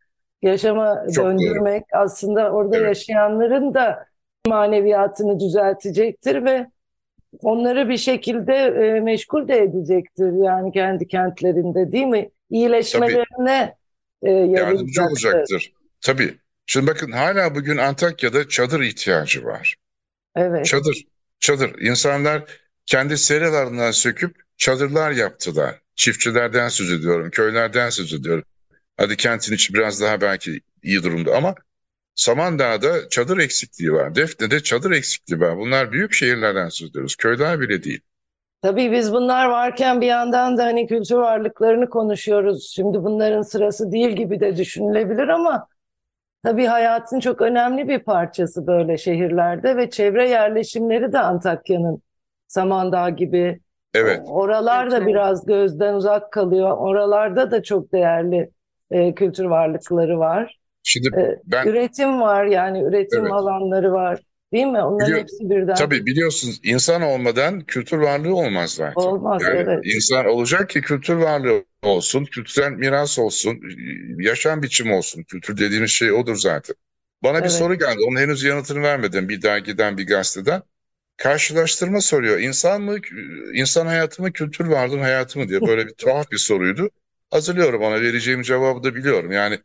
Yaşama 0.42 1.04
Çok 1.14 1.24
doğru. 1.24 1.32
döndürmek 1.32 1.84
aslında 1.92 2.50
orada 2.50 2.76
Evet. 2.76 2.86
yaşayanların 2.86 3.74
da 3.74 4.06
maneviyatını 4.46 5.40
düzeltecektir 5.40 6.44
ve 6.44 6.66
onları 7.42 7.88
bir 7.88 7.96
şekilde 7.96 8.54
e, 8.54 9.00
meşgul 9.00 9.48
de 9.48 9.58
edecektir 9.58 10.32
yani 10.44 10.72
kendi 10.72 11.08
kentlerinde 11.08 11.92
değil 11.92 12.06
mi? 12.06 12.30
İyileşmelerine 12.50 13.74
e, 14.22 14.30
Yardımcı 14.30 15.00
yarayacaktır. 15.00 15.02
olacaktır. 15.10 15.72
Tabii. 16.00 16.38
Şimdi 16.66 16.86
bakın 16.86 17.12
hala 17.12 17.54
bugün 17.54 17.76
Antakya'da 17.76 18.48
çadır 18.48 18.80
ihtiyacı 18.80 19.44
var. 19.44 19.76
Evet. 20.36 20.66
Çadır, 20.66 21.04
çadır. 21.40 21.78
İnsanlar 21.80 22.44
kendi 22.86 23.18
seralarından 23.18 23.90
söküp 23.90 24.36
çadırlar 24.56 25.10
yaptılar. 25.10 25.80
Çiftçilerden 25.96 26.68
söz 26.68 26.92
ediyorum, 26.92 27.30
köylerden 27.30 27.90
söz 27.90 28.12
ediyorum. 28.12 28.44
Hadi 28.96 29.16
kentin 29.16 29.54
içi 29.54 29.74
biraz 29.74 30.00
daha 30.00 30.20
belki 30.20 30.60
iyi 30.82 31.02
durumda 31.02 31.36
ama 31.36 31.54
Samandağ'da 32.14 33.08
çadır 33.08 33.38
eksikliği 33.38 33.92
var. 33.92 34.14
Defne'de 34.14 34.62
çadır 34.62 34.90
eksikliği 34.90 35.40
var. 35.40 35.56
Bunlar 35.58 35.92
büyük 35.92 36.12
şehirlerden 36.14 36.68
söz 36.68 36.90
ediyoruz. 36.90 37.16
Köyler 37.16 37.60
bile 37.60 37.84
değil. 37.84 38.00
Tabii 38.64 38.92
biz 38.92 39.12
bunlar 39.12 39.46
varken 39.46 40.00
bir 40.00 40.06
yandan 40.06 40.56
da 40.56 40.64
hani 40.64 40.86
kültür 40.86 41.16
varlıklarını 41.16 41.88
konuşuyoruz. 41.88 42.72
Şimdi 42.74 43.04
bunların 43.04 43.42
sırası 43.42 43.92
değil 43.92 44.10
gibi 44.10 44.40
de 44.40 44.56
düşünülebilir 44.56 45.28
ama 45.28 45.66
tabii 46.44 46.66
hayatın 46.66 47.20
çok 47.20 47.40
önemli 47.40 47.88
bir 47.88 47.98
parçası 47.98 48.66
böyle 48.66 48.98
şehirlerde 48.98 49.76
ve 49.76 49.90
çevre 49.90 50.28
yerleşimleri 50.28 51.12
de 51.12 51.18
Antakya'nın 51.18 52.02
Samandağ 52.46 53.10
gibi. 53.10 53.60
Evet. 53.94 54.20
Oralar 54.26 54.90
da 54.90 54.96
Evet. 54.96 55.06
biraz 55.06 55.46
gözden 55.46 55.94
uzak 55.94 56.32
kalıyor. 56.32 56.76
Oralarda 56.76 57.50
da 57.50 57.62
çok 57.62 57.92
değerli 57.92 58.50
e, 58.90 59.14
kültür 59.14 59.44
varlıkları 59.44 60.18
var. 60.18 60.58
Şimdi 60.82 61.08
E, 61.20 61.36
ben 61.44 61.66
üretim 61.66 62.20
var 62.20 62.44
yani 62.44 62.82
üretim 62.82 63.20
Evet. 63.20 63.32
alanları 63.32 63.92
var. 63.92 64.20
Değil 64.54 64.66
mi? 64.66 64.82
Onların 64.82 65.06
Biliyor- 65.06 65.20
hepsi 65.20 65.50
birden 65.50 65.74
tabii 65.74 66.06
biliyorsunuz 66.06 66.60
insan 66.64 67.02
olmadan 67.02 67.60
kültür 67.60 67.98
varlığı 67.98 68.34
olmaz 68.34 68.70
zaten. 68.70 69.00
olmaz. 69.02 69.42
Yani 69.42 69.56
Evet. 69.58 69.80
insan 69.96 70.26
olacak 70.26 70.70
ki 70.70 70.80
kültür 70.80 71.14
varlığı 71.14 71.64
olsun, 71.82 72.24
kültürel 72.24 72.70
miras 72.72 73.18
olsun, 73.18 73.60
yaşam 74.18 74.62
biçimi 74.62 74.94
olsun. 74.94 75.22
Kültür 75.22 75.56
dediğimiz 75.56 75.90
şey 75.90 76.12
odur 76.12 76.36
zaten. 76.36 76.76
Bana 77.22 77.36
bir 77.38 77.42
Evet. 77.42 77.52
soru 77.52 77.78
geldi. 77.78 77.98
Onun 78.08 78.20
henüz 78.20 78.42
yanıtını 78.44 78.82
vermedim 78.82 79.28
bir 79.28 79.42
dergiden, 79.42 79.98
bir 79.98 80.06
gazeteden. 80.06 80.62
karşılaştırma 81.16 82.00
soruyor. 82.00 82.38
İnsan 82.40 82.82
mı, 82.82 82.96
insan 83.54 83.86
hayatı 83.86 84.22
mı, 84.22 84.32
kültür 84.32 84.66
varlığın 84.66 84.98
hayatı 84.98 85.38
mı 85.38 85.48
diye 85.48 85.60
böyle 85.60 85.86
bir 85.86 85.92
tuhaf 85.94 86.30
bir 86.30 86.38
soruydu. 86.38 86.90
Hazırlıyorum 87.30 87.82
ona 87.82 88.00
vereceğim 88.00 88.42
cevabı 88.42 88.82
da 88.82 88.94
biliyorum. 88.94 89.32
Yani 89.32 89.58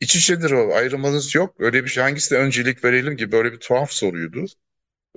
iç 0.00 0.16
içedir 0.16 0.50
o 0.50 0.74
ayrımınız 0.74 1.34
yok. 1.34 1.54
Öyle 1.58 1.84
bir 1.84 1.88
şey 1.88 2.02
hangisine 2.02 2.38
öncelik 2.38 2.84
verelim 2.84 3.16
gibi 3.16 3.32
böyle 3.32 3.52
bir 3.52 3.58
tuhaf 3.60 3.92
soruydu. 3.92 4.44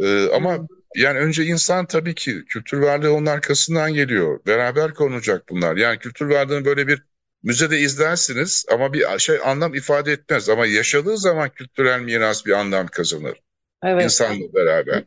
Ee, 0.02 0.30
ama 0.34 0.68
yani 0.96 1.20
önce 1.20 1.46
insan 1.46 1.86
tabii 1.86 2.16
ki 2.16 2.46
kültür 2.46 2.78
varlığı 2.80 3.14
onun 3.14 3.26
arkasından 3.26 3.94
geliyor. 3.94 4.40
Beraber 4.48 4.94
konulacak 4.94 5.50
bunlar. 5.50 5.78
Yani 5.78 6.00
kültür 6.00 6.26
varlığını 6.30 6.66
böyle 6.66 6.88
bir 6.88 7.04
müzede 7.44 7.80
izlersiniz 7.80 8.66
ama 8.72 8.94
bir 8.94 9.20
şey 9.20 9.40
anlam 9.46 9.76
ifade 9.76 10.12
etmez. 10.12 10.50
Ama 10.50 10.66
yaşadığı 10.66 11.18
zaman 11.18 11.50
kültürel 11.50 12.02
miras 12.02 12.46
bir 12.46 12.52
anlam 12.52 12.88
kazanır. 12.88 13.42
Evet. 13.84 14.04
İnsanla 14.04 14.54
beraber. 14.54 15.04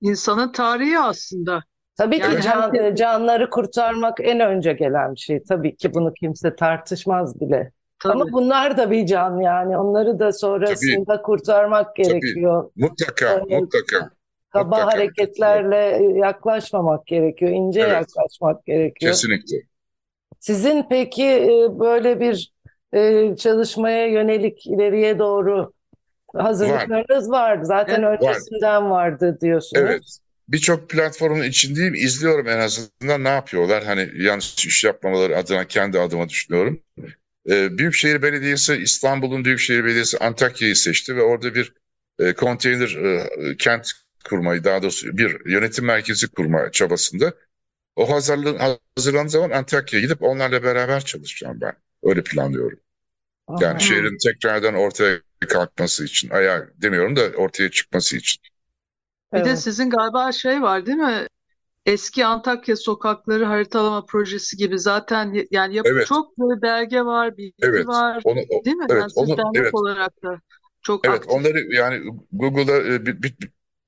İnsanın 0.00 0.52
tarihi 0.52 0.98
aslında. 0.98 1.62
Tabii 1.96 2.20
ki 2.20 2.40
can- 2.42 2.94
canları 2.94 3.50
kurtarmak 3.50 4.18
en 4.20 4.40
önce 4.40 4.72
gelen 4.72 5.14
şey. 5.14 5.42
Tabii 5.48 5.76
ki 5.76 5.94
bunu 5.94 6.12
kimse 6.14 6.56
tartışmaz 6.56 7.40
bile. 7.40 7.72
Tabii. 8.04 8.12
Ama 8.12 8.32
bunlar 8.32 8.76
da 8.76 8.90
bir 8.90 9.06
can 9.06 9.40
yani. 9.40 9.78
Onları 9.78 10.18
da 10.18 10.32
sonrasında 10.32 11.22
kurtarmak 11.22 11.96
gerekiyor. 11.96 12.70
Mutlaka, 12.76 13.32
Evet. 13.32 13.60
mutlaka. 13.62 14.10
Kaba 14.52 14.64
Mutlaka. 14.64 14.92
hareketlerle 14.92 16.02
yaklaşmamak 16.18 17.06
gerekiyor. 17.06 17.50
ince 17.50 17.80
Evet. 17.80 17.92
yaklaşmak 17.92 18.66
gerekiyor. 18.66 19.12
Kesinlikle. 19.12 19.56
Sizin 20.40 20.86
peki 20.90 21.24
e, 21.24 21.78
böyle 21.80 22.20
bir 22.20 22.52
e, 22.92 23.36
çalışmaya 23.36 24.06
yönelik 24.06 24.66
ileriye 24.66 25.18
doğru 25.18 25.72
hazırlıklarınız 26.36 27.30
vardı. 27.30 27.64
Zaten 27.66 28.02
Evet. 28.02 28.22
öncesinden 28.22 28.90
vardı 28.90 29.38
diyorsunuz. 29.40 29.82
Evet. 29.86 30.02
Birçok 30.48 30.88
platformun 30.90 31.42
içindeyim. 31.42 31.94
izliyorum 31.94 32.48
en 32.48 32.58
azından 32.58 33.24
ne 33.24 33.28
yapıyorlar. 33.28 33.84
Hani 33.84 34.08
yanlış 34.16 34.66
iş 34.66 34.84
yapmamaları 34.84 35.36
adına 35.36 35.64
kendi 35.64 36.00
adıma 36.00 36.28
düşünüyorum. 36.28 36.80
Ee, 37.50 37.78
Büyükşehir 37.78 38.22
Belediyesi 38.22 38.74
İstanbul'un 38.76 39.44
Büyükşehir 39.44 39.84
Belediyesi 39.84 40.18
Antakya'yı 40.18 40.76
seçti 40.76 41.16
ve 41.16 41.22
orada 41.22 41.54
bir 41.54 41.72
e, 42.18 42.34
konteyner 42.34 42.96
e, 43.52 43.56
kent 43.56 43.90
kurmayı 44.24 44.64
daha 44.64 44.82
doğrusu 44.82 45.18
bir 45.18 45.50
yönetim 45.50 45.84
merkezi 45.84 46.28
kurma 46.28 46.70
çabasında. 46.70 47.34
O 47.96 48.10
hazırlığın 48.12 48.58
hazırlandığı 48.96 49.30
zaman 49.30 49.50
Antakya'ya 49.50 50.04
gidip 50.06 50.22
onlarla 50.22 50.62
beraber 50.62 51.04
çalışacağım 51.04 51.60
ben. 51.60 51.72
Öyle 52.02 52.22
planlıyorum. 52.22 52.80
Aha. 53.48 53.64
Yani 53.64 53.80
şehrin 53.80 54.18
tekrardan 54.18 54.74
ortaya 54.74 55.20
kalkması 55.48 56.04
için, 56.04 56.30
ayağa 56.30 56.68
demiyorum 56.82 57.16
da 57.16 57.22
ortaya 57.22 57.70
çıkması 57.70 58.16
için. 58.16 58.42
Bir 59.34 59.44
de 59.44 59.48
Evet. 59.48 59.58
sizin 59.58 59.90
galiba 59.90 60.32
şey 60.32 60.62
var 60.62 60.86
değil 60.86 60.98
mi? 60.98 61.26
Eski 61.86 62.26
Antakya 62.26 62.76
sokakları 62.76 63.44
haritalama 63.44 64.06
projesi 64.06 64.56
gibi 64.56 64.78
zaten 64.78 65.46
yani 65.50 65.74
yapı 65.76 65.90
Evet. 65.94 66.08
çok 66.08 66.38
böyle 66.38 66.62
belge 66.62 67.02
var, 67.04 67.36
bilgi 67.36 67.62
Evet. 67.62 67.86
var, 67.86 68.24
Onu, 68.24 68.40
o- 68.48 68.64
değil 68.64 68.76
mi? 68.76 68.88
evet, 68.88 69.06
Yani 69.12 69.12
onu- 69.14 69.42
evet. 69.54 69.74
olarak 69.74 70.22
da 70.22 70.40
çok 70.82 71.06
Evet, 71.06 71.22
aktif. 71.22 71.28
onları 71.28 71.58
yani 71.74 72.02
Google'da 72.32 72.76
e, 72.94 73.06
bir, 73.06 73.22
bir- 73.22 73.36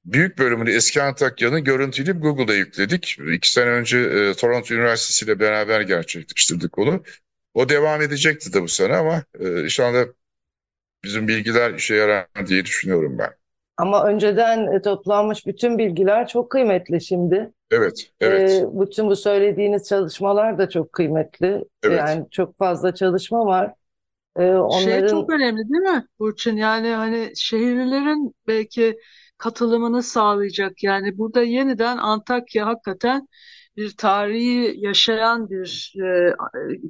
büyük 0.05 0.39
bölümünü 0.39 0.71
eski 0.71 1.03
Antakya'nın 1.03 1.65
görüntüleyip 1.65 2.23
Google'a 2.23 2.55
yükledik. 2.57 3.19
İki 3.35 3.53
sene 3.53 3.71
önce 3.71 3.99
e, 3.99 4.33
Toronto 4.35 4.75
Üniversitesi 4.75 5.25
ile 5.25 5.41
beraber 5.41 5.81
gerçekleştirdik 5.81 6.79
onu. 6.79 7.03
O 7.55 7.69
devam 7.69 8.03
edecekti 8.03 8.53
de 8.53 8.63
bu 8.63 8.69
sene 8.69 8.97
ama 8.97 9.25
e, 9.41 9.65
inşallah 9.65 10.05
bizim 11.05 11.29
bilgiler 11.29 11.75
işe 11.75 11.95
yarar 11.95 12.29
diye 12.49 12.65
düşünüyorum 12.65 13.19
ben. 13.19 13.31
Ama 13.77 14.05
önceden 14.05 14.67
e, 14.73 14.83
toplanmış 14.83 15.47
bütün 15.47 15.79
bilgiler 15.79 16.29
çok 16.29 16.51
kıymetli 16.51 17.01
şimdi. 17.01 17.53
Evet, 17.71 18.13
evet, 18.21 18.63
Ee, 18.63 18.81
bütün 18.81 19.09
bu 19.09 19.17
söylediğiniz 19.17 19.89
çalışmalar 19.89 20.59
da 20.59 20.69
çok 20.69 20.93
kıymetli. 20.93 21.65
Evet. 21.83 21.99
Yani 21.99 22.27
çok 22.31 22.59
fazla 22.59 22.95
çalışma 22.95 23.47
var. 23.47 23.75
Ee, 24.39 24.53
Şey 24.69 25.07
onların 25.07 25.07
çok 25.07 25.31
önemli 25.31 25.57
değil 25.69 25.83
mi 25.97 26.07
Burçin? 26.19 26.57
Yani 26.57 26.89
hani 26.89 27.33
şehirlilerin 27.37 28.35
belki 28.47 28.97
katılımını 29.39 30.03
sağlayacak. 30.03 30.83
Yani 30.83 31.19
burada 31.19 31.43
yeniden 31.43 31.97
Antakya 31.99 32.67
hakikaten 32.67 33.29
bir 33.77 33.97
tarihi 33.97 34.75
yaşayan 34.79 35.51
bir 35.51 35.95
e, 36.05 36.37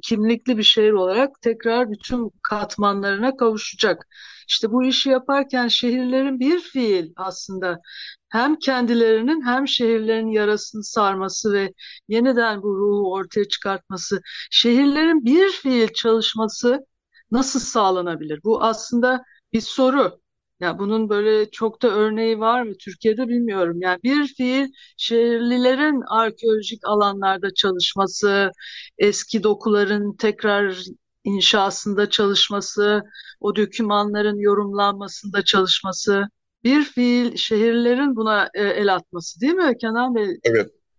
kimlikli 0.03 0.57
bir 0.57 0.63
şehir 0.63 0.91
olarak 0.91 1.41
tekrar 1.41 1.91
bütün 1.91 2.31
katmanlarına 2.43 3.37
kavuşacak. 3.37 4.07
İşte 4.49 4.71
bu 4.71 4.83
işi 4.83 5.09
yaparken 5.09 5.67
şehirlerin 5.67 6.39
bir 6.39 6.59
fiil 6.59 7.11
aslında 7.15 7.79
hem 8.29 8.55
kendilerinin 8.59 9.41
hem 9.45 9.67
şehirlerin 9.67 10.27
yarasını 10.27 10.83
sarması 10.83 11.53
ve 11.53 11.73
yeniden 12.07 12.61
bu 12.61 12.75
ruhu 12.77 13.13
ortaya 13.13 13.45
çıkartması, 13.47 14.21
şehirlerin 14.51 15.25
bir 15.25 15.51
fiil 15.51 15.87
çalışması 15.93 16.85
nasıl 17.31 17.59
sağlanabilir? 17.59 18.39
Bu 18.43 18.63
aslında 18.63 19.23
bir 19.53 19.61
soru. 19.61 20.19
Ya 20.59 20.79
bunun 20.79 21.09
böyle 21.09 21.51
çok 21.51 21.81
da 21.81 21.87
örneği 21.89 22.39
var 22.39 22.61
mı 22.61 22.73
Türkiye'de 22.79 23.27
bilmiyorum. 23.27 23.77
Yani 23.81 23.99
bir 24.03 24.27
fiil 24.27 24.67
şehirlilerin 24.97 26.01
arkeolojik 26.09 26.79
alanlarda 26.87 27.53
çalışması, 27.53 28.51
eski 28.97 29.43
dokuların 29.43 30.15
tekrar 30.15 30.77
inşasında 31.23 32.09
çalışması, 32.09 33.01
o 33.39 33.55
dokümanların 33.55 34.39
yorumlanmasında 34.39 35.43
çalışması, 35.43 36.23
bir 36.63 36.83
fiil 36.83 37.35
şehirlerin 37.35 38.15
buna 38.15 38.49
e, 38.53 38.63
el 38.63 38.95
atması 38.95 39.41
değil 39.41 39.53
mi 39.53 39.77
Kenan 39.81 40.15
Bey? 40.15 40.39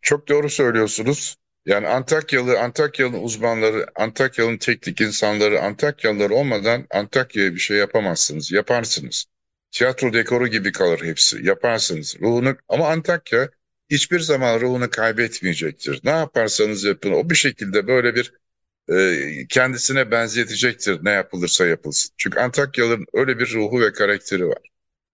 Çok 0.03 0.29
doğru 0.29 0.51
söylüyorsunuz. 0.51 1.37
Yani 1.66 1.88
Antakyalı, 1.88 2.61
Antakyalı'nın 2.61 3.23
uzmanları, 3.23 3.87
Antakyalı'nın 3.97 4.59
teknik 4.59 5.01
insanları, 5.01 5.62
Antakyalılar 5.62 6.31
olmadan 6.31 6.87
Antakya'ya 6.94 7.55
bir 7.55 7.59
şey 7.59 7.77
yapamazsınız. 7.77 8.53
Yaparsınız. 8.53 9.25
Tiyatro 9.70 10.12
dekoru 10.12 10.48
gibi 10.48 10.72
kalır 10.72 11.00
hepsi. 11.04 11.46
Yaparsınız. 11.46 12.16
Ruhunu, 12.20 12.57
ama 12.68 12.88
Antakya 12.88 13.48
hiçbir 13.90 14.20
zaman 14.20 14.61
ruhunu 14.61 14.90
kaybetmeyecektir. 14.90 16.00
Ne 16.04 16.11
yaparsanız 16.11 16.85
yapın. 16.85 17.12
O 17.12 17.31
bir 17.31 17.35
şekilde 17.35 17.87
böyle 17.87 18.14
bir 18.14 18.33
e, 18.92 19.46
kendisine 19.48 20.11
benzetecektir 20.11 21.04
ne 21.04 21.11
yapılırsa 21.11 21.66
yapılsın. 21.66 22.14
Çünkü 22.18 22.40
Antakyalı'nın 22.40 23.07
öyle 23.14 23.38
bir 23.38 23.54
ruhu 23.54 23.81
ve 23.81 23.92
karakteri 23.92 24.48
var. 24.48 24.59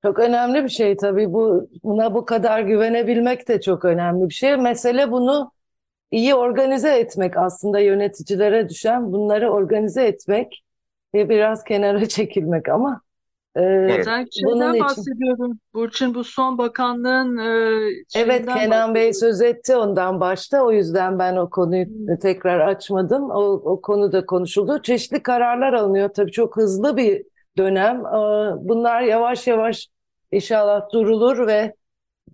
çok 0.02 0.18
önemli 0.18 0.64
bir 0.64 0.68
şey 0.68 0.96
tabii. 0.96 1.32
Bu 1.32 1.70
buna 1.84 2.14
bu 2.14 2.24
kadar 2.24 2.60
güvenebilmek 2.60 3.48
de 3.48 3.60
çok 3.60 3.84
önemli 3.84 4.28
bir 4.28 4.34
şey. 4.34 4.56
Mesele 4.56 5.10
bunu 5.10 5.52
iyi 6.12 6.36
organize 6.36 6.90
etmek 6.98 7.38
aslında 7.38 7.80
yöneticilere 7.80 8.70
düşen 8.70 9.12
bunları 9.12 9.50
organize 9.50 10.04
etmek 10.06 10.64
ve 11.14 11.30
biraz 11.30 11.64
kenara 11.64 12.08
çekilmek 12.10 12.70
ama 12.70 13.02
e, 13.56 13.60
Umarım. 13.86 14.02
Sen 14.02 14.26
bunun 14.36 14.72
için 14.74 14.78
bahsediyordun. 14.78 15.60
Burçin 15.74 16.14
bu 16.14 16.24
son 16.24 16.58
bakanlığın 16.58 17.36
e, 17.36 18.04
Evet 18.14 18.46
şeyinden 18.46 18.48
Kenan 18.48 18.94
Bey 18.94 19.12
bahsediyordun. 19.12 19.12
söz 19.12 19.42
etti 19.42 19.76
ondan 19.76 20.20
başta. 20.20 20.62
O 20.64 20.72
yüzden 20.72 21.18
ben 21.18 21.36
o 21.36 21.50
konuyu 21.50 21.86
Hmm. 21.86 22.16
tekrar 22.22 22.60
açmadım. 22.68 23.30
O, 23.30 23.42
o 23.52 23.80
konuda 23.80 24.26
konuşuldu. 24.26 24.82
Çeşitli 24.82 25.22
kararlar 25.22 25.72
alınıyor. 25.72 26.08
Tabii 26.08 26.32
çok 26.32 26.56
hızlı 26.56 26.96
bir 26.96 27.22
dönem. 27.58 27.96
Ee, 28.06 28.68
Bunlar 28.68 29.00
yavaş 29.00 29.46
yavaş 29.46 29.88
inşallah 30.32 30.90
durulur 30.92 31.46
ve 31.46 31.74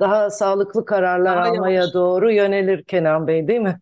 daha 0.01 0.31
sağlıklı 0.31 0.85
kararlar 0.85 1.37
Daha 1.37 1.45
almaya 1.45 1.75
yavaş. 1.75 1.95
doğru 1.95 2.33
yönelir 2.33 2.85
Kenan 2.85 3.27
Bey 3.27 3.49
değil 3.49 3.61
mi? 3.61 3.81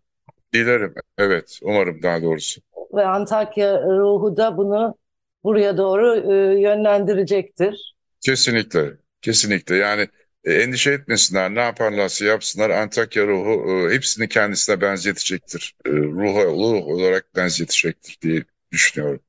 Dilerim. 0.54 0.94
Evet, 1.18 1.58
umarım 1.62 2.02
daha 2.02 2.22
doğrusu. 2.22 2.60
Ve 2.94 3.06
Antakya 3.06 3.82
ruhu 3.82 4.36
da 4.36 4.56
bunu 4.56 4.94
buraya 5.44 5.76
doğru 5.76 6.16
e, 6.32 6.60
yönlendirecektir. 6.60 7.94
Kesinlikle, 8.20 8.90
kesinlikle. 9.22 9.76
Yani 9.76 10.08
e, 10.44 10.52
endişe 10.52 10.90
etmesinler, 10.90 11.54
ne 11.54 11.60
yaparlarsa 11.60 12.24
yapsınlar. 12.24 12.70
Antakya 12.70 13.26
ruhu 13.26 13.88
e, 13.90 13.94
hepsini 13.94 14.28
kendisine 14.28 14.80
benzetecektir. 14.80 15.74
E, 15.86 15.90
ruha, 15.90 16.44
ruh 16.44 16.86
olarak 16.86 17.36
benzetecektir 17.36 18.18
diye 18.22 18.42
düşünüyorum. 18.72 19.20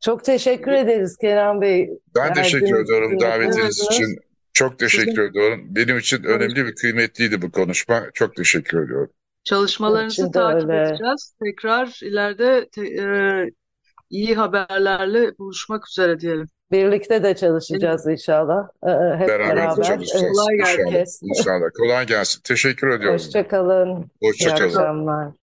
Çok 0.00 0.24
teşekkür 0.24 0.72
ederiz 0.72 1.16
Kenan 1.20 1.60
Bey. 1.60 1.90
Ben 2.16 2.34
teşekkür 2.34 2.80
ediyorum 2.84 3.20
davetiniz 3.20 3.80
için. 3.90 4.18
Çok 4.52 4.78
teşekkür 4.78 5.10
Sizin- 5.12 5.30
ediyorum. 5.30 5.64
Benim 5.68 5.98
için 5.98 6.24
önemli 6.24 6.66
ve 6.66 6.74
kıymetliydi 6.74 7.42
bu 7.42 7.50
konuşma. 7.50 8.06
Çok 8.14 8.36
teşekkür 8.36 8.84
ediyorum. 8.84 9.10
Çalışmalarınızı 9.44 10.30
takip 10.32 10.70
öyle. 10.70 10.80
edeceğiz. 10.82 11.34
Tekrar 11.44 11.98
ileride 12.02 12.68
te- 12.72 13.02
e, 13.02 13.04
iyi 14.14 14.34
haberlerle 14.34 15.38
buluşmak 15.38 15.88
üzere 15.88 16.20
diyelim. 16.20 16.46
Birlikte 16.72 17.22
de 17.22 17.36
çalışacağız 17.36 18.06
inşallah. 18.06 18.68
Ee, 18.86 18.90
hep 19.18 19.28
Beraber 19.28 19.56
beraber. 19.56 19.82
çalışacağız. 19.82 20.36
Kolay 20.36 20.56
gelsin. 20.56 21.26
İnşallah. 21.28 21.38
İnşallah. 21.38 21.68
Kolay 21.78 22.06
gelsin. 22.06 22.40
Teşekkür 22.44 22.88
ediyorum. 22.88 23.14
Hoşça 23.14 23.48
kalın. 23.48 24.10
İyi 24.20 24.52
akşamlar. 24.52 25.28